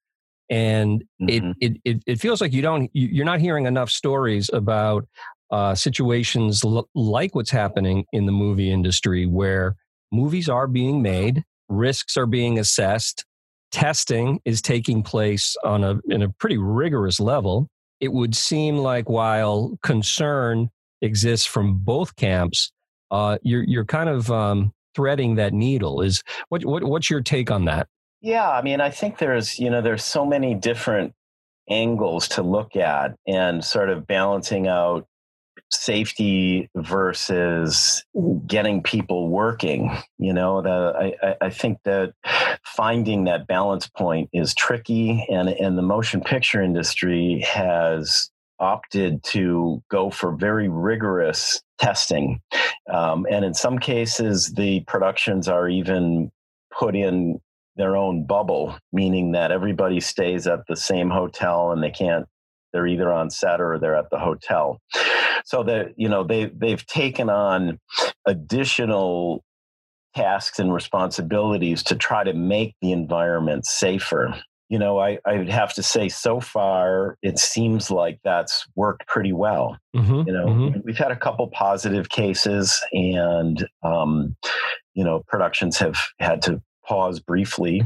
and 0.49 1.05
mhm. 1.21 1.55
it, 1.61 1.77
it 1.85 2.03
it 2.07 2.21
feels 2.21 2.41
like 2.41 2.53
you 2.53 2.62
don't 2.62 2.91
you- 2.95 3.09
you're 3.12 3.25
not 3.25 3.41
hearing 3.41 3.67
enough 3.67 3.91
stories 3.91 4.50
about 4.53 5.07
uh, 5.50 5.75
situations 5.75 6.65
l- 6.65 6.89
like 6.95 7.35
what's 7.35 7.50
happening 7.50 8.05
in 8.12 8.27
the 8.27 8.33
movie 8.33 8.71
industry 8.71 9.27
where 9.27 9.77
movies 10.12 10.49
are 10.49 10.67
being 10.69 11.03
made, 11.03 11.43
risks 11.69 12.17
are 12.17 12.27
being 12.27 12.59
assessed, 12.59 13.25
testing 13.71 14.41
is 14.45 14.62
taking 14.62 15.03
place 15.03 15.57
on 15.65 15.85
a 15.85 15.99
in 16.09 16.23
a 16.23 16.29
pretty 16.29 16.59
rigorous 16.59 17.21
level. 17.21 17.69
It 18.00 18.12
would 18.12 18.35
seem 18.35 18.79
like 18.79 19.09
while 19.09 19.79
concern 19.83 20.71
exists 21.03 21.47
from 21.47 21.79
both 21.79 22.17
camps, 22.17 22.73
uh, 23.11 23.39
you're 23.43 23.65
you're 23.65 23.85
kind 23.85 24.09
of 24.09 24.31
um, 24.31 24.73
threading 24.95 25.37
that 25.37 25.53
needle. 25.53 26.00
Is 26.00 26.23
what, 26.49 26.65
what 26.65 26.85
what's 26.85 27.11
your 27.11 27.21
take 27.21 27.50
on 27.50 27.65
that? 27.67 27.89
Yeah, 28.21 28.49
I 28.50 28.62
mean, 28.62 28.81
I 28.81 28.91
think 28.91 29.19
there's 29.19 29.59
you 29.59 29.71
know 29.71 29.83
there's 29.83 30.05
so 30.05 30.25
many 30.25 30.55
different 30.55 31.12
angles 31.69 32.29
to 32.29 32.43
look 32.43 32.77
at, 32.77 33.15
and 33.27 33.65
sort 33.65 33.91
of 33.91 34.07
balancing 34.07 34.69
out 34.69 35.07
safety 35.71 36.69
versus 36.77 38.05
getting 38.47 38.83
people 38.83 39.29
working. 39.29 39.97
You 40.19 40.33
know, 40.33 40.62
the, 40.62 41.15
I, 41.23 41.37
I- 41.41 41.50
think 41.50 41.79
that 41.85 42.12
finding 42.65 43.25
that 43.25 43.47
balance 43.47 43.89
point 43.89 44.31
is 44.33 44.55
tricky, 44.55 45.27
and 45.31 45.49
and 45.49 45.77
the 45.77 45.83
motion 45.83 46.21
picture 46.21 46.62
industry 46.62 47.45
has 47.49 48.31
opted 48.59 49.23
to 49.25 49.83
go 49.91 50.11
for 50.11 50.33
very 50.37 50.69
rigorous 50.69 51.61
testing, 51.79 52.41
um, 52.93 53.27
and 53.31 53.45
in 53.45 53.55
some 53.55 53.79
cases, 53.79 54.53
the 54.57 54.81
productions 54.87 55.49
are 55.49 55.69
even 55.69 56.31
put 56.77 56.95
in 56.95 57.41
their 57.77 57.97
own 57.97 58.25
bubble, 58.27 58.77
meaning 58.93 59.33
that 59.33 59.50
everybody 59.50 60.00
stays 60.00 60.47
at 60.47 60.61
the 60.69 60.77
same 60.77 61.11
hotel 61.11 61.73
and 61.73 61.83
they 61.83 61.91
can't. 61.91 62.27
They're 62.73 62.87
either 62.87 63.12
on 63.12 63.31
set 63.31 63.61
or 63.61 63.79
they're 63.79 63.97
at 63.97 64.11
the 64.11 64.19
hotel. 64.19 64.81
So 65.45 65.62
that 65.65 65.95
you 65.97 66.09
know 66.09 66.25
they 66.25 66.47
they've 66.47 66.85
taken 66.87 67.31
on 67.31 67.79
additional 68.27 69.43
tasks 70.15 70.59
and 70.59 70.73
responsibilities 70.73 71.83
to 71.85 71.95
try 71.97 72.25
to 72.25 72.33
make 72.33 72.75
the 72.81 72.93
environment 72.93 73.67
safer. 73.67 74.35
You 74.69 74.79
know, 74.79 75.00
I, 75.00 75.19
I 75.25 75.37
would 75.37 75.49
have 75.49 75.75
to 75.75 75.83
say, 75.83 76.09
so 76.09 76.39
far, 76.39 77.17
it 77.23 77.39
seems 77.41 77.91
like 77.91 78.21
that's 78.23 78.67
worked 78.77 79.07
pretty 79.09 79.33
well 79.33 79.77
Mm-hmm, 79.97 80.29
you 80.29 80.33
know 80.33 80.73
we've 80.85 80.97
had 80.97 81.11
a 81.11 81.17
couple 81.17 81.49
positive 81.49 82.11
cases 82.11 82.81
and 82.93 83.67
um, 83.83 84.37
you 84.95 85.03
know 85.03 85.25
productions 85.27 85.79
have 85.79 85.99
had 86.21 86.43
to 86.43 86.62
pause 86.87 87.19
briefly 87.19 87.83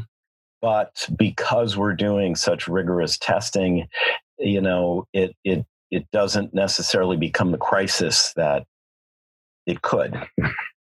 but 0.61 1.09
because 1.17 1.77
we're 1.79 1.95
doing 1.95 2.35
such 2.35 2.69
rigorous 2.69 3.17
testing 3.17 3.87
you 4.39 4.61
know 4.61 5.05
it 5.13 5.35
it 5.45 5.65
it 5.91 6.07
doesn't 6.13 6.53
necessarily 6.55 7.17
become 7.17 7.53
the 7.53 7.59
crisis 7.59 8.33
that 8.37 8.65
it 9.67 9.81
could 9.83 10.15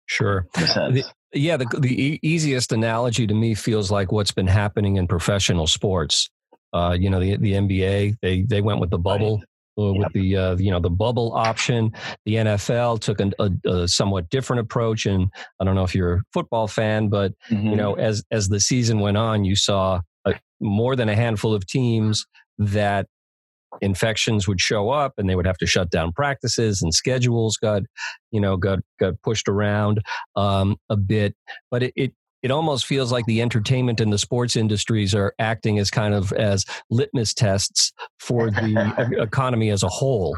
Sure. 0.06 0.46
sense. 0.56 1.12
Yeah, 1.32 1.56
the 1.56 1.66
the 1.78 2.02
e- 2.14 2.20
easiest 2.22 2.72
analogy 2.72 3.26
to 3.26 3.34
me 3.34 3.54
feels 3.54 3.90
like 3.92 4.10
what's 4.10 4.32
been 4.32 4.48
happening 4.48 4.96
in 4.96 5.06
professional 5.06 5.68
sports. 5.68 6.28
Uh, 6.72 6.96
you 6.98 7.08
know, 7.08 7.20
the 7.20 7.36
the 7.36 7.52
NBA 7.52 8.16
they 8.20 8.42
they 8.42 8.60
went 8.60 8.80
with 8.80 8.90
the 8.90 8.98
bubble. 8.98 9.40
uh, 9.78 9.92
With 9.92 10.02
Yep. 10.02 10.12
the 10.14 10.36
uh, 10.36 10.56
you 10.56 10.72
know 10.72 10.80
the 10.80 10.90
bubble 10.90 11.32
option, 11.32 11.92
the 12.26 12.34
NFL 12.34 12.98
took 13.00 13.20
an, 13.20 13.32
a, 13.38 13.50
a 13.68 13.86
somewhat 13.88 14.28
different 14.30 14.60
approach, 14.60 15.06
and 15.06 15.28
I 15.60 15.64
don't 15.64 15.76
know 15.76 15.84
if 15.84 15.94
you're 15.94 16.14
a 16.14 16.20
football 16.32 16.66
fan, 16.66 17.08
but 17.08 17.32
you 17.48 17.76
know 17.76 17.94
as 17.94 18.24
as 18.32 18.48
the 18.48 18.58
season 18.58 18.98
went 18.98 19.16
on, 19.16 19.44
you 19.44 19.54
saw 19.54 20.00
a, 20.24 20.34
more 20.60 20.96
than 20.96 21.08
a 21.08 21.14
handful 21.14 21.54
of 21.54 21.64
teams 21.68 22.26
that 22.58 23.06
infections 23.80 24.46
would 24.46 24.60
show 24.60 24.90
up, 24.90 25.14
and 25.18 25.28
they 25.28 25.36
would 25.36 25.46
have 25.46 25.58
to 25.58 25.66
shut 25.66 25.90
down 25.90 26.12
practices, 26.12 26.82
and 26.82 26.94
schedules 26.94 27.56
got 27.56 27.82
you 28.30 28.40
know 28.40 28.56
got 28.56 28.80
got 28.98 29.14
pushed 29.22 29.48
around 29.48 30.00
um, 30.36 30.76
a 30.88 30.96
bit, 30.96 31.34
but 31.70 31.82
it, 31.82 31.92
it 31.96 32.12
it 32.42 32.50
almost 32.50 32.86
feels 32.86 33.12
like 33.12 33.26
the 33.26 33.42
entertainment 33.42 34.00
and 34.00 34.12
the 34.12 34.18
sports 34.18 34.56
industries 34.56 35.14
are 35.14 35.34
acting 35.38 35.78
as 35.78 35.90
kind 35.90 36.14
of 36.14 36.32
as 36.32 36.64
litmus 36.90 37.34
tests 37.34 37.92
for 38.18 38.50
the 38.50 39.18
economy 39.20 39.70
as 39.70 39.82
a 39.82 39.88
whole. 39.88 40.36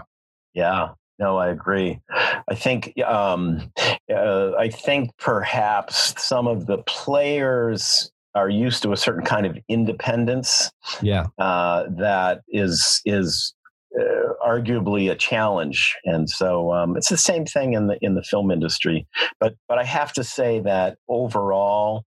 Yeah, 0.54 0.90
no, 1.18 1.36
I 1.36 1.48
agree. 1.48 2.00
I 2.10 2.54
think 2.54 3.00
um, 3.02 3.72
uh, 4.12 4.52
I 4.58 4.68
think 4.68 5.10
perhaps 5.18 6.20
some 6.22 6.46
of 6.46 6.66
the 6.66 6.78
players 6.78 8.11
are 8.34 8.48
used 8.48 8.82
to 8.82 8.92
a 8.92 8.96
certain 8.96 9.24
kind 9.24 9.46
of 9.46 9.58
independence 9.68 10.70
Yeah, 11.00 11.26
uh, 11.38 11.84
that 11.98 12.42
is 12.48 13.00
is 13.04 13.54
uh, 13.98 14.32
arguably 14.46 15.10
a 15.10 15.14
challenge, 15.14 15.96
and 16.04 16.28
so 16.28 16.72
um, 16.72 16.96
it's 16.96 17.08
the 17.08 17.16
same 17.16 17.44
thing 17.44 17.74
in 17.74 17.86
the 17.88 17.98
in 18.00 18.14
the 18.14 18.22
film 18.22 18.50
industry. 18.50 19.06
But 19.40 19.54
but 19.68 19.78
I 19.78 19.84
have 19.84 20.12
to 20.14 20.24
say 20.24 20.60
that 20.60 20.96
overall, 21.08 22.04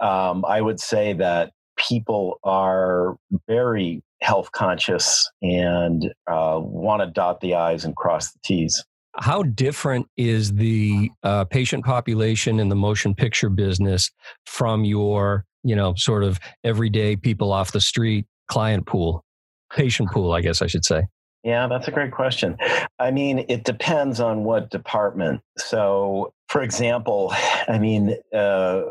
um, 0.00 0.44
I 0.46 0.60
would 0.60 0.80
say 0.80 1.12
that 1.14 1.52
people 1.76 2.38
are 2.44 3.16
very 3.48 4.02
health 4.20 4.52
conscious 4.52 5.28
and 5.42 6.12
uh, 6.26 6.60
want 6.62 7.02
to 7.02 7.06
dot 7.06 7.40
the 7.40 7.54
i's 7.54 7.84
and 7.84 7.96
cross 7.96 8.32
the 8.32 8.38
t's. 8.44 8.84
How 9.16 9.42
different 9.42 10.06
is 10.16 10.54
the 10.54 11.10
uh, 11.22 11.44
patient 11.44 11.84
population 11.84 12.58
in 12.58 12.68
the 12.68 12.74
motion 12.74 13.14
picture 13.14 13.50
business 13.50 14.10
from 14.46 14.84
your, 14.84 15.44
you 15.62 15.76
know, 15.76 15.94
sort 15.96 16.24
of 16.24 16.40
everyday 16.64 17.16
people 17.16 17.52
off 17.52 17.72
the 17.72 17.80
street 17.80 18.26
client 18.48 18.86
pool, 18.86 19.24
patient 19.72 20.10
pool, 20.10 20.32
I 20.32 20.40
guess 20.40 20.62
I 20.62 20.66
should 20.66 20.84
say? 20.84 21.02
Yeah, 21.44 21.66
that's 21.66 21.88
a 21.88 21.90
great 21.90 22.12
question. 22.12 22.56
I 22.98 23.10
mean, 23.10 23.44
it 23.48 23.64
depends 23.64 24.20
on 24.20 24.44
what 24.44 24.70
department. 24.70 25.40
So, 25.58 26.32
for 26.48 26.62
example, 26.62 27.32
I 27.68 27.78
mean, 27.78 28.16
uh, 28.32 28.82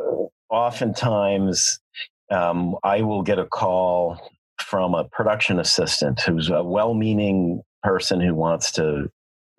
oftentimes 0.50 1.80
um, 2.30 2.76
I 2.84 3.02
will 3.02 3.22
get 3.22 3.40
a 3.40 3.46
call 3.46 4.20
from 4.60 4.94
a 4.94 5.06
production 5.06 5.60
assistant 5.60 6.20
who's 6.22 6.50
a 6.50 6.64
well 6.64 6.94
meaning 6.94 7.62
person 7.84 8.20
who 8.20 8.36
wants 8.36 8.72
to 8.74 9.10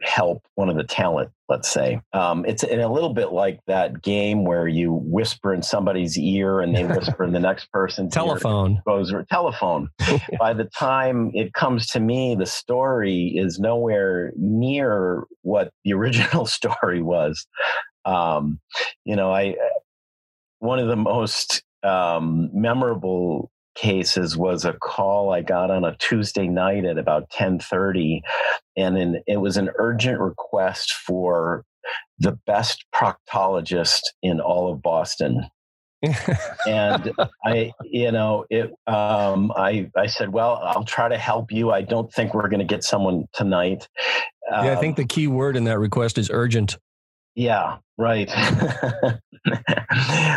help 0.02 0.42
one 0.54 0.68
of 0.68 0.76
the 0.76 0.84
talent 0.84 1.30
let's 1.52 1.68
say. 1.68 2.00
Um, 2.14 2.46
it's 2.46 2.64
a 2.80 2.88
little 2.88 3.12
bit 3.12 3.30
like 3.30 3.60
that 3.66 4.00
game 4.00 4.46
where 4.46 4.66
you 4.66 4.90
whisper 5.04 5.52
in 5.52 5.62
somebody's 5.62 6.18
ear 6.18 6.60
and 6.60 6.74
they 6.74 6.84
whisper 6.96 7.24
in 7.24 7.32
the 7.32 7.40
next 7.40 7.70
person's 7.70 8.14
telephone. 8.14 8.80
Goes 8.86 9.12
telephone. 9.28 9.90
By 10.38 10.54
the 10.54 10.64
time 10.64 11.30
it 11.34 11.52
comes 11.52 11.86
to 11.88 12.00
me 12.00 12.34
the 12.34 12.46
story 12.46 13.34
is 13.36 13.58
nowhere 13.58 14.32
near 14.36 15.24
what 15.42 15.72
the 15.84 15.92
original 15.92 16.46
story 16.46 17.02
was. 17.02 17.46
Um, 18.06 18.58
you 19.04 19.14
know 19.14 19.30
i 19.32 19.54
one 20.58 20.78
of 20.78 20.88
the 20.88 20.96
most 20.96 21.62
um, 21.82 22.48
memorable 22.54 23.50
cases 23.74 24.36
was 24.36 24.64
a 24.64 24.74
call 24.74 25.32
I 25.32 25.42
got 25.42 25.70
on 25.70 25.84
a 25.84 25.96
Tuesday 25.96 26.46
night 26.46 26.84
at 26.84 26.98
about 26.98 27.30
10:30 27.30 28.20
and 28.76 28.98
in, 28.98 29.22
it 29.26 29.38
was 29.38 29.56
an 29.56 29.70
urgent 29.76 30.20
request 30.20 30.92
for 30.92 31.64
the 32.18 32.32
best 32.46 32.84
proctologist 32.94 34.02
in 34.22 34.40
all 34.40 34.72
of 34.72 34.82
Boston. 34.82 35.46
and 36.66 37.12
I, 37.44 37.72
you 37.84 38.10
know, 38.10 38.44
it. 38.50 38.72
Um, 38.88 39.52
I, 39.54 39.88
I 39.96 40.06
said, 40.06 40.32
well, 40.32 40.60
I'll 40.62 40.84
try 40.84 41.08
to 41.08 41.16
help 41.16 41.52
you. 41.52 41.70
I 41.70 41.82
don't 41.82 42.12
think 42.12 42.34
we're 42.34 42.48
going 42.48 42.60
to 42.60 42.66
get 42.66 42.82
someone 42.82 43.26
tonight. 43.32 43.88
Um, 44.52 44.66
yeah, 44.66 44.72
I 44.72 44.76
think 44.76 44.98
um, 44.98 45.02
the 45.02 45.08
key 45.08 45.28
word 45.28 45.56
in 45.56 45.64
that 45.64 45.78
request 45.78 46.18
is 46.18 46.28
urgent. 46.30 46.76
Yeah, 47.34 47.78
right. 47.96 48.30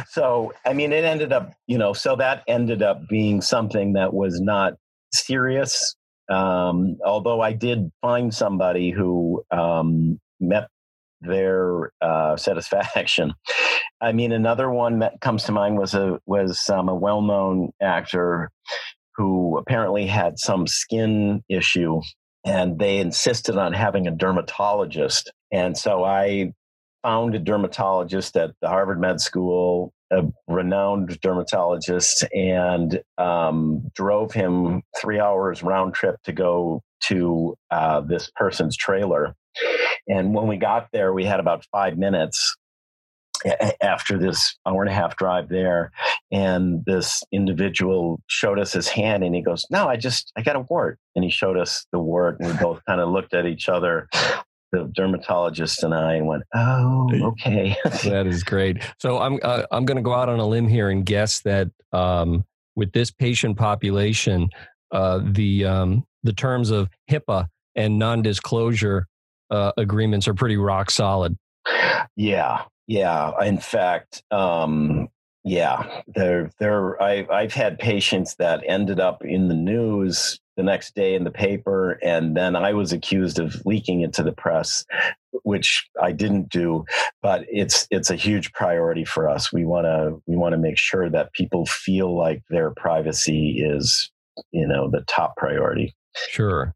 so, 0.07 0.53
I 0.65 0.73
mean, 0.73 0.93
it 0.93 1.03
ended 1.03 1.33
up, 1.33 1.53
you 1.67 1.77
know, 1.77 1.93
so 1.93 2.15
that 2.15 2.43
ended 2.47 2.81
up 2.81 3.07
being 3.09 3.41
something 3.41 3.93
that 3.93 4.13
was 4.13 4.39
not 4.39 4.73
serious. 5.13 5.95
Um, 6.29 6.97
although 7.05 7.41
I 7.41 7.53
did 7.53 7.91
find 8.01 8.33
somebody 8.33 8.91
who 8.91 9.43
um, 9.51 10.19
met 10.39 10.67
their 11.21 11.91
uh, 12.01 12.37
satisfaction. 12.37 13.33
I 14.01 14.11
mean, 14.11 14.31
another 14.31 14.69
one 14.69 14.99
that 14.99 15.21
comes 15.21 15.43
to 15.45 15.51
mind 15.51 15.77
was 15.77 15.93
a 15.93 16.19
was 16.25 16.61
um, 16.69 16.89
a 16.89 16.95
well 16.95 17.21
known 17.21 17.71
actor 17.81 18.51
who 19.15 19.57
apparently 19.57 20.05
had 20.05 20.37
some 20.37 20.67
skin 20.67 21.41
issue, 21.49 22.01
and 22.45 22.77
they 22.77 22.97
insisted 22.97 23.57
on 23.57 23.73
having 23.73 24.07
a 24.07 24.11
dermatologist. 24.11 25.31
And 25.51 25.77
so 25.77 26.03
I 26.03 26.51
found 27.05 27.35
a 27.35 27.39
dermatologist 27.39 28.35
at 28.35 28.51
the 28.61 28.67
Harvard 28.67 28.99
Med 28.99 29.21
School, 29.21 29.93
a 30.11 30.23
renowned 30.47 31.19
dermatologist, 31.21 32.25
and 32.33 32.99
um, 33.19 33.91
drove 33.93 34.31
him 34.33 34.81
three 34.99 35.19
hours 35.19 35.61
round 35.61 35.93
trip 35.93 36.15
to 36.23 36.31
go 36.31 36.81
to 37.03 37.55
uh, 37.69 38.01
this 38.01 38.31
person's 38.35 38.75
trailer. 38.75 39.35
And 40.07 40.33
when 40.33 40.47
we 40.47 40.57
got 40.57 40.87
there, 40.93 41.13
we 41.13 41.25
had 41.25 41.39
about 41.39 41.63
five 41.71 41.95
minutes 41.95 42.55
after 43.81 44.17
this 44.17 44.57
hour 44.65 44.81
and 44.81 44.89
a 44.89 44.93
half 44.93 45.15
drive 45.17 45.49
there 45.49 45.91
and 46.31 46.83
this 46.85 47.21
individual 47.31 48.19
showed 48.27 48.57
us 48.57 48.73
his 48.73 48.87
hand 48.87 49.23
and 49.23 49.35
he 49.35 49.41
goes 49.41 49.65
no 49.69 49.87
i 49.87 49.95
just 49.95 50.31
i 50.37 50.41
got 50.41 50.55
a 50.55 50.61
wart 50.61 50.97
and 51.15 51.23
he 51.23 51.29
showed 51.29 51.57
us 51.57 51.85
the 51.91 51.99
wart 51.99 52.37
and 52.39 52.49
we 52.49 52.57
both 52.57 52.81
kind 52.87 53.01
of 53.01 53.09
looked 53.09 53.33
at 53.33 53.45
each 53.45 53.67
other 53.67 54.07
the 54.75 54.91
dermatologist 54.93 55.83
and 55.83 55.93
I 55.93 56.21
went, 56.21 56.43
"Oh, 56.53 57.09
okay." 57.13 57.75
that 58.03 58.27
is 58.27 58.43
great. 58.43 58.83
So 58.99 59.19
I'm 59.19 59.39
uh, 59.41 59.63
I'm 59.71 59.85
going 59.85 59.97
to 59.97 60.03
go 60.03 60.13
out 60.13 60.29
on 60.29 60.39
a 60.39 60.45
limb 60.45 60.67
here 60.67 60.89
and 60.89 61.05
guess 61.05 61.41
that 61.41 61.69
um, 61.91 62.45
with 62.75 62.91
this 62.91 63.11
patient 63.11 63.57
population, 63.57 64.49
uh, 64.91 65.21
the 65.23 65.65
um, 65.65 66.05
the 66.23 66.33
terms 66.33 66.71
of 66.71 66.89
HIPAA 67.09 67.47
and 67.75 67.99
non-disclosure 67.99 69.07
uh, 69.51 69.71
agreements 69.77 70.27
are 70.27 70.33
pretty 70.33 70.57
rock 70.57 70.91
solid. 70.91 71.37
Yeah, 72.15 72.63
yeah. 72.87 73.31
In 73.43 73.57
fact, 73.57 74.23
um, 74.31 75.09
yeah, 75.43 76.01
there, 76.07 76.51
there. 76.59 77.01
I, 77.01 77.27
I've 77.31 77.53
had 77.53 77.77
patients 77.79 78.35
that 78.35 78.63
ended 78.65 78.99
up 78.99 79.23
in 79.23 79.47
the 79.47 79.53
news 79.53 80.39
the 80.57 80.63
next 80.63 80.95
day 80.95 81.15
in 81.15 81.23
the 81.23 81.31
paper, 81.31 81.99
and 82.03 82.35
then 82.35 82.55
I 82.55 82.73
was 82.73 82.93
accused 82.93 83.39
of 83.39 83.61
leaking 83.65 84.01
it 84.01 84.13
to 84.13 84.23
the 84.23 84.31
press, 84.31 84.85
which 85.43 85.87
I 86.01 86.11
didn't 86.11 86.49
do. 86.49 86.85
But 87.21 87.45
it's 87.49 87.87
it's 87.91 88.09
a 88.09 88.15
huge 88.15 88.51
priority 88.53 89.05
for 89.05 89.29
us. 89.29 89.51
We 89.51 89.65
want 89.65 89.85
to 89.85 90.21
we 90.27 90.35
want 90.35 90.53
to 90.53 90.57
make 90.57 90.77
sure 90.77 91.09
that 91.09 91.33
people 91.33 91.65
feel 91.65 92.17
like 92.17 92.41
their 92.49 92.71
privacy 92.71 93.63
is, 93.65 94.11
you 94.51 94.67
know, 94.67 94.89
the 94.89 95.01
top 95.07 95.35
priority. 95.37 95.95
Sure. 96.29 96.73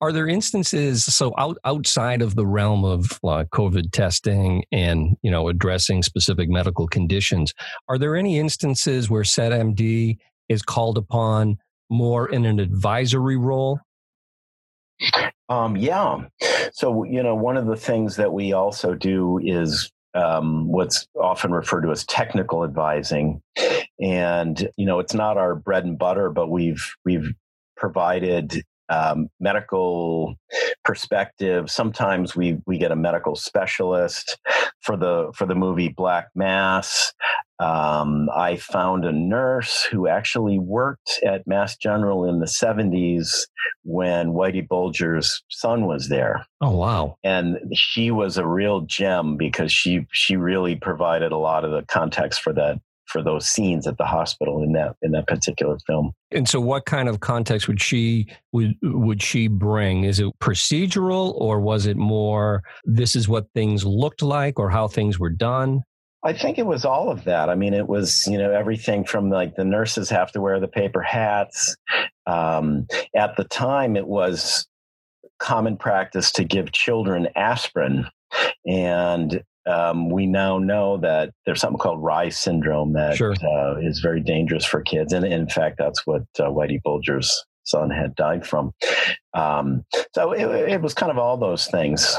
Are 0.00 0.12
there 0.12 0.26
instances 0.26 1.04
so 1.04 1.34
out, 1.36 1.58
outside 1.64 2.22
of 2.22 2.36
the 2.36 2.46
realm 2.46 2.84
of 2.84 3.18
uh, 3.22 3.44
COVID 3.52 3.92
testing 3.92 4.64
and 4.72 5.16
you 5.22 5.30
know 5.30 5.48
addressing 5.48 6.02
specific 6.02 6.48
medical 6.48 6.88
conditions? 6.88 7.52
Are 7.88 7.98
there 7.98 8.16
any 8.16 8.38
instances 8.38 9.10
where 9.10 9.24
SetMD 9.24 10.16
is 10.48 10.62
called 10.62 10.96
upon 10.96 11.58
more 11.90 12.28
in 12.28 12.44
an 12.44 12.60
advisory 12.60 13.36
role? 13.36 13.80
Um, 15.48 15.76
yeah. 15.76 16.24
So, 16.72 17.04
you 17.04 17.22
know, 17.22 17.34
one 17.34 17.56
of 17.56 17.66
the 17.66 17.76
things 17.76 18.16
that 18.16 18.32
we 18.32 18.52
also 18.52 18.94
do 18.94 19.38
is 19.42 19.90
um, 20.14 20.68
what's 20.68 21.06
often 21.20 21.52
referred 21.52 21.82
to 21.82 21.90
as 21.90 22.04
technical 22.04 22.64
advising. 22.64 23.40
And, 24.00 24.68
you 24.76 24.86
know, 24.86 24.98
it's 24.98 25.14
not 25.14 25.36
our 25.36 25.54
bread 25.54 25.84
and 25.84 25.98
butter, 25.98 26.30
but 26.30 26.48
we've, 26.50 26.84
we've 27.04 27.32
provided 27.76 28.62
um, 28.88 29.28
medical 29.40 30.34
perspective. 30.84 31.70
Sometimes 31.70 32.34
we 32.34 32.58
we 32.66 32.78
get 32.78 32.92
a 32.92 32.96
medical 32.96 33.36
specialist 33.36 34.38
for 34.82 34.96
the 34.96 35.30
for 35.34 35.46
the 35.46 35.54
movie 35.54 35.88
Black 35.88 36.28
Mass. 36.34 37.12
Um, 37.60 38.28
I 38.34 38.56
found 38.56 39.04
a 39.04 39.12
nurse 39.12 39.82
who 39.82 40.06
actually 40.06 40.60
worked 40.60 41.20
at 41.26 41.46
Mass 41.46 41.76
General 41.76 42.24
in 42.24 42.38
the 42.38 42.46
70s 42.46 43.46
when 43.82 44.28
Whitey 44.28 44.66
Bulger's 44.66 45.42
son 45.50 45.86
was 45.86 46.08
there. 46.08 46.46
Oh 46.60 46.76
wow. 46.76 47.16
And 47.24 47.58
she 47.74 48.12
was 48.12 48.38
a 48.38 48.46
real 48.46 48.82
gem 48.82 49.36
because 49.36 49.72
she 49.72 50.06
she 50.12 50.36
really 50.36 50.76
provided 50.76 51.32
a 51.32 51.36
lot 51.36 51.64
of 51.64 51.72
the 51.72 51.82
context 51.88 52.40
for 52.40 52.52
that 52.52 52.80
for 53.08 53.22
those 53.22 53.48
scenes 53.48 53.86
at 53.86 53.98
the 53.98 54.04
hospital 54.04 54.62
in 54.62 54.72
that 54.72 54.96
in 55.02 55.12
that 55.12 55.26
particular 55.26 55.78
film. 55.86 56.12
And 56.30 56.48
so, 56.48 56.60
what 56.60 56.84
kind 56.84 57.08
of 57.08 57.20
context 57.20 57.68
would 57.68 57.80
she 57.80 58.26
would 58.52 58.74
would 58.82 59.22
she 59.22 59.48
bring? 59.48 60.04
Is 60.04 60.20
it 60.20 60.26
procedural, 60.40 61.34
or 61.34 61.60
was 61.60 61.86
it 61.86 61.96
more 61.96 62.62
this 62.84 63.16
is 63.16 63.28
what 63.28 63.46
things 63.54 63.84
looked 63.84 64.22
like, 64.22 64.58
or 64.58 64.70
how 64.70 64.88
things 64.88 65.18
were 65.18 65.30
done? 65.30 65.82
I 66.24 66.32
think 66.32 66.58
it 66.58 66.66
was 66.66 66.84
all 66.84 67.10
of 67.10 67.24
that. 67.24 67.48
I 67.48 67.54
mean, 67.54 67.74
it 67.74 67.88
was 67.88 68.26
you 68.26 68.38
know 68.38 68.52
everything 68.52 69.04
from 69.04 69.30
like 69.30 69.56
the 69.56 69.64
nurses 69.64 70.10
have 70.10 70.32
to 70.32 70.40
wear 70.40 70.60
the 70.60 70.68
paper 70.68 71.02
hats. 71.02 71.76
Um, 72.26 72.86
at 73.16 73.36
the 73.36 73.44
time, 73.44 73.96
it 73.96 74.06
was 74.06 74.66
common 75.38 75.76
practice 75.76 76.32
to 76.32 76.44
give 76.44 76.72
children 76.72 77.28
aspirin 77.36 78.06
and 78.66 79.42
um, 79.68 80.10
we 80.10 80.26
now 80.26 80.58
know 80.58 80.96
that 80.98 81.30
there's 81.44 81.60
something 81.60 81.78
called 81.78 82.02
Reye 82.02 82.32
syndrome 82.32 82.94
that 82.94 83.16
sure. 83.16 83.34
uh, 83.34 83.76
is 83.80 84.00
very 84.00 84.20
dangerous 84.20 84.64
for 84.64 84.80
kids, 84.80 85.12
and 85.12 85.24
in 85.24 85.48
fact, 85.48 85.76
that's 85.78 86.06
what 86.06 86.22
uh, 86.38 86.44
Whitey 86.44 86.80
Bulger's 86.82 87.44
son 87.64 87.90
had 87.90 88.14
died 88.14 88.46
from. 88.46 88.72
Um, 89.34 89.84
so 90.14 90.32
it, 90.32 90.70
it, 90.70 90.80
was 90.80 90.94
kind 90.94 91.12
of 91.12 91.18
all 91.18 91.36
those 91.36 91.66
things. 91.66 92.16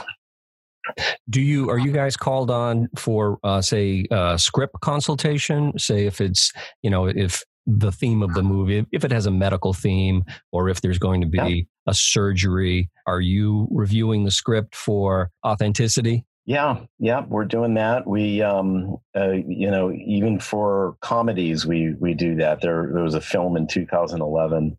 Do 1.30 1.42
you 1.42 1.70
are 1.70 1.80
you 1.80 1.92
guys 1.92 2.16
called 2.16 2.52
on 2.52 2.88
for 2.96 3.40
uh, 3.44 3.62
say 3.62 4.06
uh, 4.12 4.38
script 4.38 4.76
consultation? 4.82 5.78
Say 5.78 6.06
if 6.06 6.22
it's 6.22 6.52
you 6.82 6.90
know 6.90 7.08
if 7.08 7.44
the 7.66 7.92
theme 7.92 8.24
of 8.24 8.34
the 8.34 8.42
movie, 8.44 8.86
if 8.92 9.04
it 9.04 9.12
has 9.12 9.26
a 9.26 9.32
medical 9.32 9.74
theme, 9.74 10.24
or 10.52 10.70
if 10.70 10.82
there's 10.82 10.98
going 10.98 11.22
to 11.22 11.28
be 11.28 11.38
yeah. 11.38 11.92
a 11.92 11.94
surgery, 11.94 12.90
are 13.06 13.22
you 13.22 13.68
reviewing 13.70 14.24
the 14.24 14.32
script 14.32 14.76
for 14.76 15.30
authenticity? 15.46 16.26
Yeah, 16.50 16.80
yeah, 16.98 17.26
we're 17.28 17.46
doing 17.46 17.76
that. 17.76 18.08
We, 18.08 18.42
um, 18.42 18.98
uh, 19.16 19.34
you 19.34 19.70
know, 19.70 19.92
even 19.92 20.40
for 20.40 20.98
comedies, 21.00 21.68
we 21.68 21.94
we 22.00 22.16
do 22.16 22.36
that. 22.38 22.62
There, 22.62 22.90
there 22.92 23.04
was 23.04 23.14
a 23.14 23.22
film 23.22 23.56
in 23.56 23.68
2011. 23.68 24.76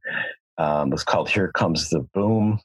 Um, 0.59 0.88
it 0.88 0.90
was 0.90 1.04
called 1.04 1.28
"Here 1.30 1.52
Comes 1.52 1.88
the 1.90 2.00
Boom," 2.12 2.59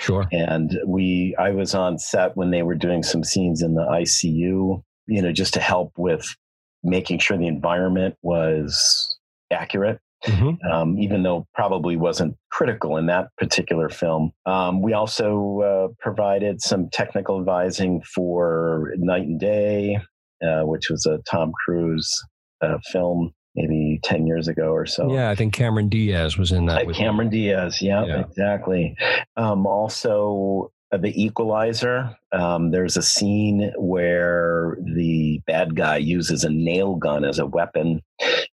Sure. 0.00 0.26
And 0.32 0.78
we, 0.86 1.36
I 1.38 1.50
was 1.50 1.74
on 1.74 1.98
set 1.98 2.36
when 2.36 2.50
they 2.50 2.62
were 2.62 2.74
doing 2.74 3.02
some 3.02 3.22
scenes 3.22 3.62
in 3.62 3.74
the 3.74 3.82
ICU, 3.82 4.82
you 5.06 5.22
know, 5.22 5.32
just 5.32 5.54
to 5.54 5.60
help 5.60 5.92
with 5.96 6.34
making 6.82 7.20
sure 7.20 7.36
the 7.36 7.46
environment 7.46 8.16
was 8.22 9.16
accurate. 9.52 10.00
Mm-hmm. 10.26 10.68
Um, 10.68 10.98
even 10.98 11.22
though 11.22 11.46
probably 11.54 11.96
wasn't 11.96 12.36
critical 12.50 12.96
in 12.96 13.06
that 13.06 13.28
particular 13.38 13.88
film. 13.88 14.32
Um, 14.46 14.82
we 14.82 14.92
also 14.92 15.60
uh, 15.60 15.94
provided 16.00 16.60
some 16.60 16.88
technical 16.92 17.38
advising 17.38 18.02
for 18.02 18.92
Knight 18.96 19.22
and 19.22 19.38
Day, 19.38 19.98
uh, 20.44 20.62
which 20.62 20.90
was 20.90 21.06
a 21.06 21.18
Tom 21.30 21.52
Cruise 21.64 22.12
uh, 22.60 22.78
film 22.90 23.32
maybe 23.54 24.00
10 24.02 24.26
years 24.26 24.48
ago 24.48 24.72
or 24.72 24.86
so. 24.86 25.12
Yeah, 25.12 25.30
I 25.30 25.34
think 25.34 25.52
Cameron 25.52 25.88
Diaz 25.88 26.36
was 26.36 26.52
in 26.52 26.66
that. 26.66 26.86
Uh, 26.86 26.92
Cameron 26.92 27.28
Diaz, 27.28 27.80
yeah, 27.80 28.04
yeah. 28.04 28.20
exactly. 28.20 28.96
Um, 29.36 29.66
also, 29.66 30.70
uh, 30.92 30.96
the 30.96 31.22
Equalizer. 31.22 32.16
Um, 32.32 32.70
there's 32.70 32.96
a 32.96 33.02
scene 33.02 33.72
where 33.76 34.76
the 34.80 35.40
bad 35.46 35.74
guy 35.74 35.98
uses 35.98 36.44
a 36.44 36.50
nail 36.50 36.94
gun 36.94 37.24
as 37.24 37.38
a 37.38 37.46
weapon, 37.46 38.00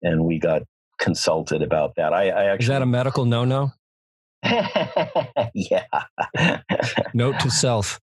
and 0.02 0.26
we 0.26 0.39
got 0.39 0.63
consulted 1.04 1.62
about 1.62 1.96
that. 1.98 2.13
I, 2.13 2.30
I 2.30 2.44
actually 2.46 2.63
is 2.63 2.68
that 2.70 2.82
a 2.82 2.86
medical 2.86 3.26
no-no? 3.26 3.72
yeah. 5.54 5.86
Note 7.13 7.39
to 7.42 7.52
self. 7.52 8.00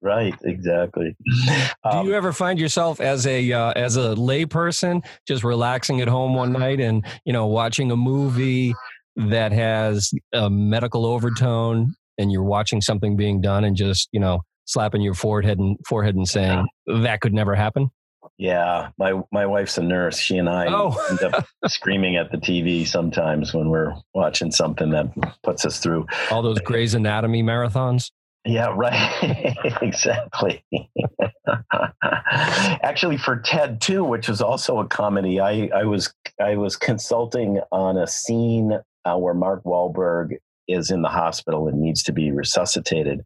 Right, 0.00 0.34
exactly. 0.44 1.16
Do 1.26 1.52
you 1.52 2.00
um, 2.00 2.14
ever 2.14 2.32
find 2.32 2.58
yourself 2.58 3.00
as 3.00 3.26
a 3.26 3.52
uh, 3.52 3.72
as 3.72 3.96
a 3.96 4.14
layperson 4.14 5.04
just 5.26 5.44
relaxing 5.44 6.00
at 6.00 6.08
home 6.08 6.34
one 6.34 6.52
night 6.52 6.80
and 6.80 7.04
you 7.24 7.32
know 7.32 7.46
watching 7.46 7.90
a 7.92 7.96
movie 7.96 8.74
that 9.16 9.52
has 9.52 10.10
a 10.32 10.50
medical 10.50 11.06
overtone 11.06 11.94
and 12.16 12.32
you're 12.32 12.42
watching 12.42 12.80
something 12.80 13.16
being 13.16 13.40
done 13.40 13.64
and 13.64 13.76
just 13.76 14.08
you 14.10 14.18
know 14.18 14.40
slapping 14.66 15.00
your 15.00 15.14
forehead 15.14 15.58
and 15.58 15.76
forehead 15.86 16.16
and 16.16 16.28
saying 16.28 16.66
that 16.86 17.20
could 17.20 17.32
never 17.32 17.54
happen? 17.54 17.90
Yeah, 18.38 18.90
my 18.98 19.20
my 19.32 19.46
wife's 19.46 19.78
a 19.78 19.82
nurse. 19.82 20.16
She 20.16 20.38
and 20.38 20.48
I 20.48 20.66
oh. 20.68 20.96
end 21.10 21.22
up 21.22 21.44
screaming 21.66 22.16
at 22.16 22.30
the 22.30 22.38
TV 22.38 22.86
sometimes 22.86 23.52
when 23.52 23.68
we're 23.68 23.94
watching 24.14 24.52
something 24.52 24.90
that 24.90 25.12
puts 25.42 25.64
us 25.64 25.80
through 25.80 26.06
all 26.30 26.42
those 26.42 26.60
Grey's 26.60 26.94
Anatomy 26.94 27.42
marathons. 27.42 28.10
Yeah, 28.44 28.72
right. 28.74 29.56
exactly. 29.82 30.64
Actually, 32.32 33.18
for 33.18 33.36
Ted 33.40 33.80
2, 33.80 34.04
which 34.04 34.28
was 34.28 34.40
also 34.40 34.78
a 34.78 34.86
comedy, 34.86 35.40
I, 35.40 35.68
I 35.74 35.84
was 35.84 36.14
I 36.40 36.56
was 36.56 36.76
consulting 36.76 37.60
on 37.72 37.98
a 37.98 38.06
scene 38.06 38.78
uh, 39.04 39.16
where 39.16 39.34
Mark 39.34 39.64
Wahlberg 39.64 40.36
is 40.68 40.90
in 40.90 41.02
the 41.02 41.08
hospital 41.08 41.68
and 41.68 41.80
needs 41.80 42.02
to 42.04 42.12
be 42.12 42.30
resuscitated, 42.30 43.22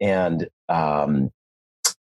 and 0.00 0.48
um, 0.68 1.30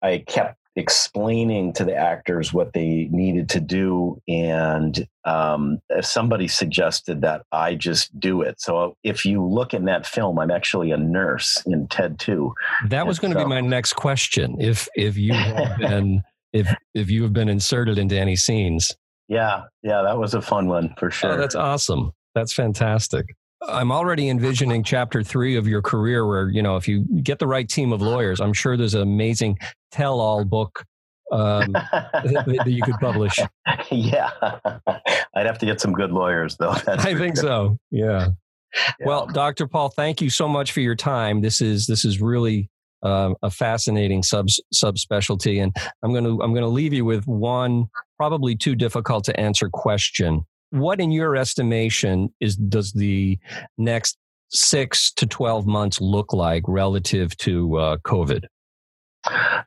I 0.02 0.24
kept 0.26 0.56
explaining 0.76 1.72
to 1.74 1.84
the 1.84 1.94
actors 1.94 2.52
what 2.52 2.72
they 2.72 3.08
needed 3.10 3.48
to 3.50 3.60
do. 3.60 4.20
And 4.28 5.06
um, 5.24 5.80
somebody 6.00 6.48
suggested 6.48 7.20
that 7.22 7.42
i 7.52 7.74
just 7.74 8.18
do 8.18 8.42
it. 8.42 8.60
So 8.60 8.96
if 9.02 9.24
you 9.24 9.44
look 9.44 9.74
in 9.74 9.84
that 9.84 10.06
film 10.06 10.38
i'm 10.38 10.50
actually 10.50 10.92
a 10.92 10.96
nurse 10.96 11.62
in 11.66 11.88
ted 11.88 12.18
2 12.18 12.52
that 12.88 13.06
was 13.06 13.18
going 13.18 13.32
to 13.34 13.38
so, 13.38 13.44
be 13.44 13.48
my 13.48 13.60
next 13.60 13.94
question. 13.94 14.56
If 14.60 14.88
if 14.94 15.16
you 15.16 15.34
have 15.34 15.78
been 15.80 16.22
if 16.52 16.74
if 16.94 17.10
you 17.10 17.22
have 17.24 17.32
been 17.32 17.48
inserted 17.48 17.98
into 17.98 18.18
any 18.18 18.36
scenes. 18.36 18.96
Yeah 19.28 19.64
yeah 19.82 20.02
that 20.02 20.18
was 20.18 20.34
a 20.34 20.40
fun 20.40 20.68
one 20.68 20.94
for 20.98 21.06
oh, 21.06 21.10
sure. 21.10 21.32
oh, 21.32 21.36
that's 21.36 21.54
awesome. 21.54 22.12
That's 22.34 22.52
fantastic 22.52 23.26
I'm 23.68 23.92
already 23.92 24.28
envisioning 24.28 24.82
chapter 24.82 25.22
three 25.22 25.56
of 25.56 25.66
your 25.66 25.82
career 25.82 26.26
where, 26.26 26.48
you 26.48 26.62
know, 26.62 26.76
if 26.76 26.88
you 26.88 27.04
get 27.22 27.38
the 27.38 27.46
right 27.46 27.68
team 27.68 27.92
of 27.92 28.00
lawyers, 28.00 28.40
I'm 28.40 28.52
sure 28.52 28.76
there's 28.76 28.94
an 28.94 29.02
amazing 29.02 29.58
tell 29.92 30.20
all 30.20 30.44
book 30.44 30.84
um, 31.30 31.72
that, 31.72 32.62
you 32.66 32.82
could 32.82 32.98
publish. 33.00 33.38
Yeah. 33.90 34.30
I'd 35.34 35.46
have 35.46 35.58
to 35.58 35.66
get 35.66 35.80
some 35.80 35.92
good 35.92 36.10
lawyers, 36.10 36.56
though. 36.56 36.72
That's 36.86 37.04
I 37.04 37.14
think 37.14 37.36
sure. 37.36 37.42
so. 37.42 37.78
Yeah. 37.90 38.28
yeah. 38.98 39.06
Well, 39.06 39.26
Dr. 39.26 39.66
Paul, 39.66 39.90
thank 39.90 40.20
you 40.20 40.30
so 40.30 40.48
much 40.48 40.72
for 40.72 40.80
your 40.80 40.96
time. 40.96 41.42
This 41.42 41.60
is, 41.60 41.86
this 41.86 42.04
is 42.04 42.20
really 42.20 42.70
uh, 43.02 43.34
a 43.42 43.50
fascinating 43.50 44.22
sub 44.22 44.48
subspecialty, 44.74 45.62
and 45.62 45.74
I'm 46.02 46.12
going 46.12 46.24
to 46.24 46.42
I'm 46.42 46.52
going 46.52 46.62
to 46.62 46.68
leave 46.68 46.92
you 46.92 47.06
with 47.06 47.26
one 47.26 47.86
probably 48.18 48.54
too 48.54 48.74
difficult 48.74 49.24
to 49.24 49.40
answer 49.40 49.70
question 49.72 50.44
what 50.70 51.00
in 51.00 51.10
your 51.10 51.36
estimation 51.36 52.32
is 52.40 52.56
does 52.56 52.92
the 52.92 53.38
next 53.78 54.16
six 54.48 55.12
to 55.12 55.26
12 55.26 55.66
months 55.66 56.00
look 56.00 56.32
like 56.32 56.62
relative 56.66 57.36
to 57.38 57.76
uh, 57.76 57.96
covid? 57.98 58.44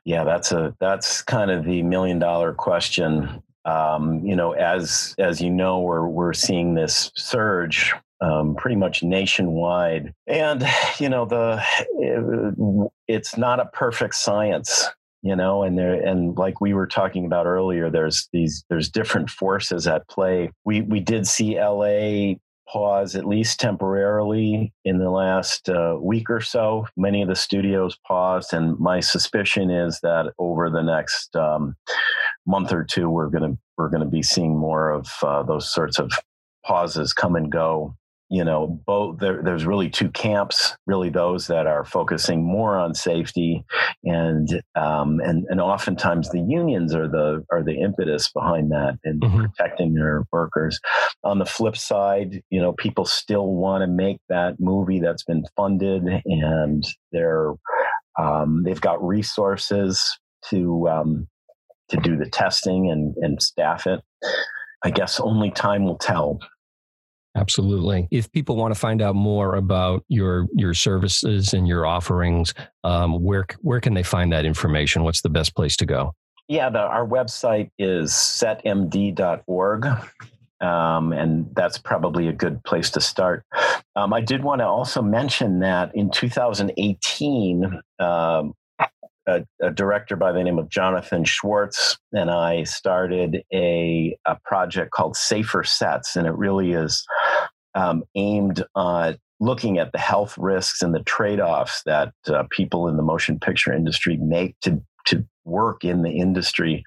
Yeah 0.04 0.24
that's 0.24 0.52
a 0.52 0.74
that's 0.80 1.22
kind 1.22 1.50
of 1.50 1.64
the 1.64 1.82
million 1.82 2.18
dollar 2.18 2.52
question. 2.52 3.42
Um, 3.64 4.24
you 4.24 4.36
know 4.36 4.52
as 4.52 5.14
as 5.18 5.40
you 5.40 5.50
know 5.50 5.80
we're 5.80 6.06
we're 6.06 6.34
seeing 6.34 6.74
this 6.74 7.10
surge 7.16 7.94
um, 8.20 8.54
pretty 8.56 8.76
much 8.76 9.02
nationwide. 9.02 10.14
And 10.26 10.66
you 10.98 11.08
know 11.08 11.24
the 11.24 11.62
it, 11.98 12.90
it's 13.08 13.36
not 13.36 13.60
a 13.60 13.66
perfect 13.66 14.14
science 14.16 14.88
you 15.24 15.34
know 15.34 15.62
and 15.62 15.76
there 15.78 15.94
and 15.94 16.36
like 16.36 16.60
we 16.60 16.74
were 16.74 16.86
talking 16.86 17.24
about 17.24 17.46
earlier 17.46 17.90
there's 17.90 18.28
these 18.32 18.62
there's 18.68 18.90
different 18.90 19.30
forces 19.30 19.88
at 19.88 20.06
play. 20.08 20.50
We 20.64 20.82
we 20.82 21.00
did 21.00 21.26
see 21.26 21.58
la 21.58 22.34
pause 22.68 23.14
at 23.14 23.26
least 23.26 23.60
temporarily 23.60 24.72
in 24.84 24.98
the 24.98 25.10
last 25.10 25.68
uh, 25.68 25.96
week 26.00 26.30
or 26.30 26.40
so. 26.40 26.86
Many 26.96 27.20
of 27.22 27.28
the 27.28 27.36
studios 27.36 27.98
paused 28.06 28.52
and 28.52 28.78
my 28.78 29.00
suspicion 29.00 29.70
is 29.70 29.98
that 30.02 30.32
over 30.38 30.70
the 30.70 30.82
next 30.82 31.34
um, 31.36 31.74
month 32.46 32.72
or 32.72 32.84
two 32.84 33.08
we're 33.08 33.30
going 33.30 33.52
to 33.52 33.58
we're 33.78 33.88
going 33.88 34.04
to 34.04 34.08
be 34.08 34.22
seeing 34.22 34.56
more 34.56 34.90
of 34.90 35.08
uh, 35.22 35.42
those 35.42 35.72
sorts 35.72 35.98
of 35.98 36.12
pauses 36.66 37.14
come 37.14 37.34
and 37.34 37.50
go 37.50 37.96
you 38.34 38.42
know 38.42 38.80
both 38.84 39.20
there, 39.20 39.40
there's 39.44 39.64
really 39.64 39.88
two 39.88 40.10
camps 40.10 40.76
really 40.86 41.08
those 41.08 41.46
that 41.46 41.68
are 41.68 41.84
focusing 41.84 42.42
more 42.42 42.76
on 42.76 42.92
safety 42.92 43.64
and 44.02 44.60
um, 44.74 45.20
and 45.20 45.46
and 45.48 45.60
oftentimes 45.60 46.28
the 46.30 46.40
unions 46.40 46.96
are 46.96 47.06
the 47.06 47.44
are 47.52 47.62
the 47.62 47.80
impetus 47.80 48.32
behind 48.32 48.72
that 48.72 48.98
and 49.04 49.22
mm-hmm. 49.22 49.44
protecting 49.44 49.94
their 49.94 50.24
workers. 50.32 50.80
On 51.22 51.38
the 51.38 51.46
flip 51.46 51.76
side 51.76 52.42
you 52.50 52.60
know 52.60 52.72
people 52.72 53.04
still 53.04 53.54
want 53.54 53.82
to 53.82 53.86
make 53.86 54.18
that 54.28 54.58
movie 54.58 54.98
that's 54.98 55.22
been 55.22 55.44
funded 55.56 56.02
and 56.24 56.84
they're 57.12 57.52
um, 58.18 58.64
they've 58.64 58.80
got 58.80 59.04
resources 59.06 60.18
to 60.50 60.88
um, 60.88 61.28
to 61.88 61.96
do 61.98 62.16
the 62.16 62.28
testing 62.28 62.90
and 62.90 63.14
and 63.18 63.40
staff 63.40 63.86
it. 63.86 64.00
I 64.84 64.90
guess 64.90 65.20
only 65.20 65.52
time 65.52 65.84
will 65.84 65.98
tell 65.98 66.40
Absolutely. 67.36 68.06
If 68.10 68.30
people 68.30 68.56
want 68.56 68.72
to 68.72 68.78
find 68.78 69.02
out 69.02 69.16
more 69.16 69.56
about 69.56 70.04
your 70.08 70.46
your 70.54 70.72
services 70.72 71.52
and 71.52 71.66
your 71.66 71.84
offerings, 71.84 72.54
um, 72.84 73.22
where 73.22 73.46
where 73.60 73.80
can 73.80 73.94
they 73.94 74.04
find 74.04 74.32
that 74.32 74.44
information? 74.44 75.02
What's 75.02 75.22
the 75.22 75.30
best 75.30 75.54
place 75.56 75.76
to 75.78 75.86
go? 75.86 76.14
Yeah, 76.46 76.70
the, 76.70 76.80
our 76.80 77.06
website 77.06 77.70
is 77.78 78.12
setmd.org. 78.12 79.86
Um, 80.60 81.12
and 81.12 81.50
that's 81.54 81.78
probably 81.78 82.28
a 82.28 82.32
good 82.32 82.62
place 82.64 82.90
to 82.90 83.00
start. 83.00 83.44
Um, 83.96 84.12
I 84.14 84.20
did 84.20 84.44
want 84.44 84.60
to 84.60 84.66
also 84.66 85.02
mention 85.02 85.58
that 85.60 85.94
in 85.94 86.10
2018, 86.10 87.80
um, 87.98 88.54
a, 89.26 89.44
a, 89.60 89.70
director 89.70 90.16
by 90.16 90.32
the 90.32 90.42
name 90.42 90.58
of 90.58 90.68
Jonathan 90.68 91.24
Schwartz 91.24 91.98
and 92.12 92.30
I 92.30 92.64
started 92.64 93.42
a, 93.52 94.16
a 94.26 94.36
project 94.44 94.90
called 94.90 95.16
Safer 95.16 95.64
Sets, 95.64 96.16
and 96.16 96.26
it 96.26 96.34
really 96.36 96.72
is 96.72 97.06
um, 97.74 98.04
aimed 98.14 98.64
at 98.76 99.18
looking 99.40 99.78
at 99.78 99.92
the 99.92 99.98
health 99.98 100.36
risks 100.38 100.82
and 100.82 100.94
the 100.94 101.02
trade-offs 101.02 101.82
that 101.84 102.12
uh, 102.28 102.44
people 102.50 102.88
in 102.88 102.96
the 102.96 103.02
motion 103.02 103.38
picture 103.38 103.72
industry 103.72 104.16
make 104.16 104.58
to 104.60 104.82
to 105.06 105.24
work 105.44 105.84
in 105.84 106.02
the 106.02 106.10
industry. 106.10 106.82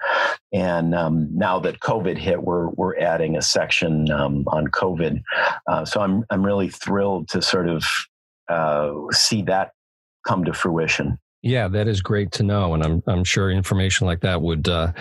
And 0.52 0.96
um, 0.96 1.30
now 1.32 1.60
that 1.60 1.80
COVID 1.80 2.18
hit, 2.18 2.42
we're 2.42 2.70
we're 2.70 2.98
adding 2.98 3.38
a 3.38 3.42
section 3.42 4.12
um, 4.12 4.44
on 4.48 4.68
COVID. 4.68 5.22
Uh, 5.68 5.86
so 5.86 6.02
I'm 6.02 6.26
I'm 6.30 6.46
really 6.46 6.70
thrilled 6.70 7.30
to 7.30 7.42
sort 7.42 7.70
of 7.70 7.86
uh, 8.50 8.94
see 9.12 9.44
that 9.44 9.72
come 10.26 10.44
to 10.46 10.54
fruition. 10.54 11.20
Yeah, 11.44 11.68
that 11.68 11.88
is 11.88 12.02
great 12.02 12.32
to 12.34 12.44
know, 12.44 12.74
and 12.74 12.84
I'm 12.84 13.04
I'm 13.08 13.24
sure 13.24 13.52
information 13.52 14.08
like 14.08 14.22
that 14.22 14.42
would. 14.42 14.68
Uh... 14.68 14.94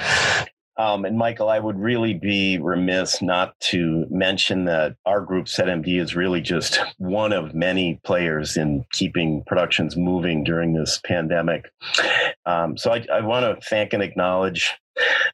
Um, 0.79 1.05
and 1.05 1.17
Michael, 1.17 1.49
I 1.49 1.59
would 1.59 1.79
really 1.79 2.15
be 2.15 2.59
remiss 2.59 3.23
not 3.23 3.59
to 3.61 4.07
mention 4.11 4.67
that 4.67 4.97
our 5.07 5.21
group 5.21 5.47
SetMD 5.47 6.01
is 6.01 6.15
really 6.15 6.41
just 6.41 6.81
one 6.99 7.33
of 7.33 7.55
many 7.55 7.99
players 8.05 8.57
in 8.57 8.85
keeping 8.93 9.43
productions 9.47 9.97
moving 9.97 10.45
during 10.45 10.75
this 10.75 11.01
pandemic. 11.05 11.71
Um, 12.45 12.77
so 12.77 12.93
I, 12.93 13.07
I 13.13 13.21
want 13.21 13.45
to 13.61 13.67
thank 13.69 13.93
and 13.93 14.03
acknowledge 14.03 14.75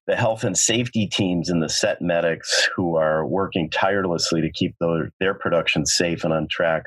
the 0.06 0.16
health 0.16 0.44
and 0.44 0.56
safety 0.56 1.06
teams 1.06 1.48
and 1.48 1.62
the 1.62 1.68
set 1.68 2.00
medics 2.00 2.68
who 2.74 2.96
are 2.96 3.26
working 3.26 3.70
tirelessly 3.70 4.40
to 4.40 4.50
keep 4.50 4.74
their, 4.80 5.10
their 5.20 5.34
production 5.34 5.86
safe 5.86 6.24
and 6.24 6.32
on 6.32 6.48
track. 6.48 6.84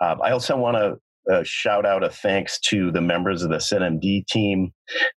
Uh, 0.00 0.16
I 0.22 0.30
also 0.30 0.56
want 0.56 0.76
to 0.76 0.98
a 1.28 1.44
shout 1.44 1.86
out 1.86 2.02
of 2.02 2.14
thanks 2.14 2.58
to 2.60 2.90
the 2.90 3.00
members 3.00 3.42
of 3.42 3.50
the 3.50 3.56
SetMD 3.56 4.26
team. 4.26 4.72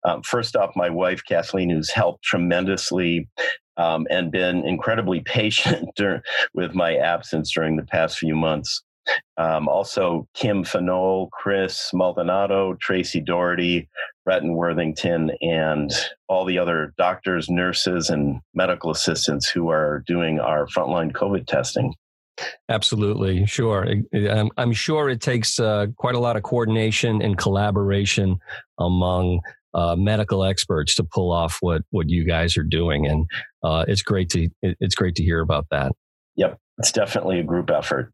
Um, 0.04 0.22
first 0.22 0.56
off, 0.56 0.70
my 0.76 0.90
wife, 0.90 1.22
Kathleen, 1.26 1.70
who's 1.70 1.90
helped 1.90 2.22
tremendously 2.24 3.28
um, 3.76 4.06
and 4.10 4.30
been 4.30 4.64
incredibly 4.66 5.20
patient 5.24 5.88
dur- 5.96 6.22
with 6.54 6.74
my 6.74 6.96
absence 6.96 7.52
during 7.52 7.76
the 7.76 7.84
past 7.84 8.18
few 8.18 8.34
months. 8.34 8.82
Um, 9.36 9.68
also, 9.68 10.26
Kim 10.34 10.64
Fanol, 10.64 11.28
Chris 11.30 11.90
Maldonado, 11.92 12.74
Tracy 12.80 13.20
Doherty, 13.20 13.88
Breton 14.24 14.54
Worthington, 14.54 15.30
and 15.42 15.90
all 16.28 16.46
the 16.46 16.58
other 16.58 16.94
doctors, 16.96 17.50
nurses, 17.50 18.08
and 18.08 18.40
medical 18.54 18.90
assistants 18.90 19.48
who 19.48 19.68
are 19.68 20.02
doing 20.06 20.40
our 20.40 20.66
frontline 20.66 21.12
COVID 21.12 21.46
testing. 21.46 21.94
Absolutely, 22.68 23.46
sure. 23.46 23.86
I'm, 24.12 24.50
I'm 24.56 24.72
sure 24.72 25.08
it 25.08 25.20
takes 25.20 25.60
uh, 25.60 25.86
quite 25.96 26.14
a 26.14 26.18
lot 26.18 26.36
of 26.36 26.42
coordination 26.42 27.22
and 27.22 27.38
collaboration 27.38 28.38
among 28.78 29.40
uh, 29.74 29.96
medical 29.96 30.44
experts 30.44 30.94
to 30.96 31.04
pull 31.04 31.32
off 31.32 31.58
what 31.60 31.82
what 31.90 32.08
you 32.08 32.24
guys 32.24 32.56
are 32.56 32.64
doing, 32.64 33.06
and 33.06 33.26
uh, 33.62 33.84
it's 33.88 34.02
great 34.02 34.30
to 34.30 34.48
it's 34.62 34.94
great 34.94 35.16
to 35.16 35.22
hear 35.22 35.40
about 35.40 35.66
that. 35.70 35.92
Yep, 36.36 36.58
it's 36.78 36.92
definitely 36.92 37.40
a 37.40 37.42
group 37.42 37.70
effort. 37.70 38.12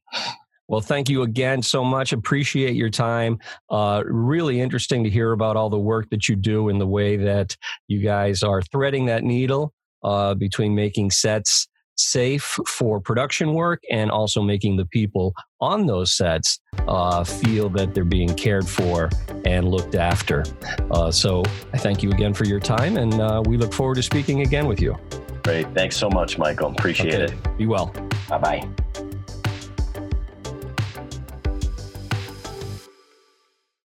Well, 0.68 0.80
thank 0.80 1.08
you 1.08 1.22
again 1.22 1.62
so 1.62 1.82
much. 1.82 2.12
Appreciate 2.12 2.76
your 2.76 2.90
time. 2.90 3.40
Uh, 3.68 4.04
really 4.06 4.60
interesting 4.60 5.02
to 5.02 5.10
hear 5.10 5.32
about 5.32 5.56
all 5.56 5.68
the 5.68 5.78
work 5.78 6.08
that 6.10 6.28
you 6.28 6.36
do 6.36 6.68
and 6.68 6.80
the 6.80 6.86
way 6.86 7.16
that 7.16 7.56
you 7.88 8.00
guys 8.00 8.42
are 8.44 8.62
threading 8.62 9.06
that 9.06 9.24
needle 9.24 9.74
uh, 10.04 10.34
between 10.34 10.74
making 10.74 11.10
sets 11.10 11.66
safe 12.00 12.58
for 12.66 13.00
production 13.00 13.54
work 13.54 13.82
and 13.90 14.10
also 14.10 14.42
making 14.42 14.76
the 14.76 14.86
people 14.86 15.34
on 15.60 15.86
those 15.86 16.12
sets 16.12 16.58
uh, 16.88 17.24
feel 17.24 17.68
that 17.70 17.94
they're 17.94 18.04
being 18.04 18.34
cared 18.34 18.66
for 18.66 19.10
and 19.44 19.68
looked 19.68 19.94
after. 19.94 20.44
Uh, 20.90 21.10
so 21.10 21.42
I 21.72 21.78
thank 21.78 22.02
you 22.02 22.10
again 22.10 22.34
for 22.34 22.44
your 22.44 22.60
time, 22.60 22.96
and 22.96 23.14
uh, 23.14 23.42
we 23.46 23.56
look 23.56 23.72
forward 23.72 23.96
to 23.96 24.02
speaking 24.02 24.40
again 24.40 24.66
with 24.66 24.80
you. 24.80 24.96
Great. 25.42 25.72
Thanks 25.74 25.96
so 25.96 26.08
much, 26.10 26.38
Michael. 26.38 26.70
Appreciate 26.70 27.14
okay. 27.14 27.34
it. 27.34 27.58
Be 27.58 27.66
well. 27.66 27.92
Bye 28.28 28.38
bye. 28.38 29.09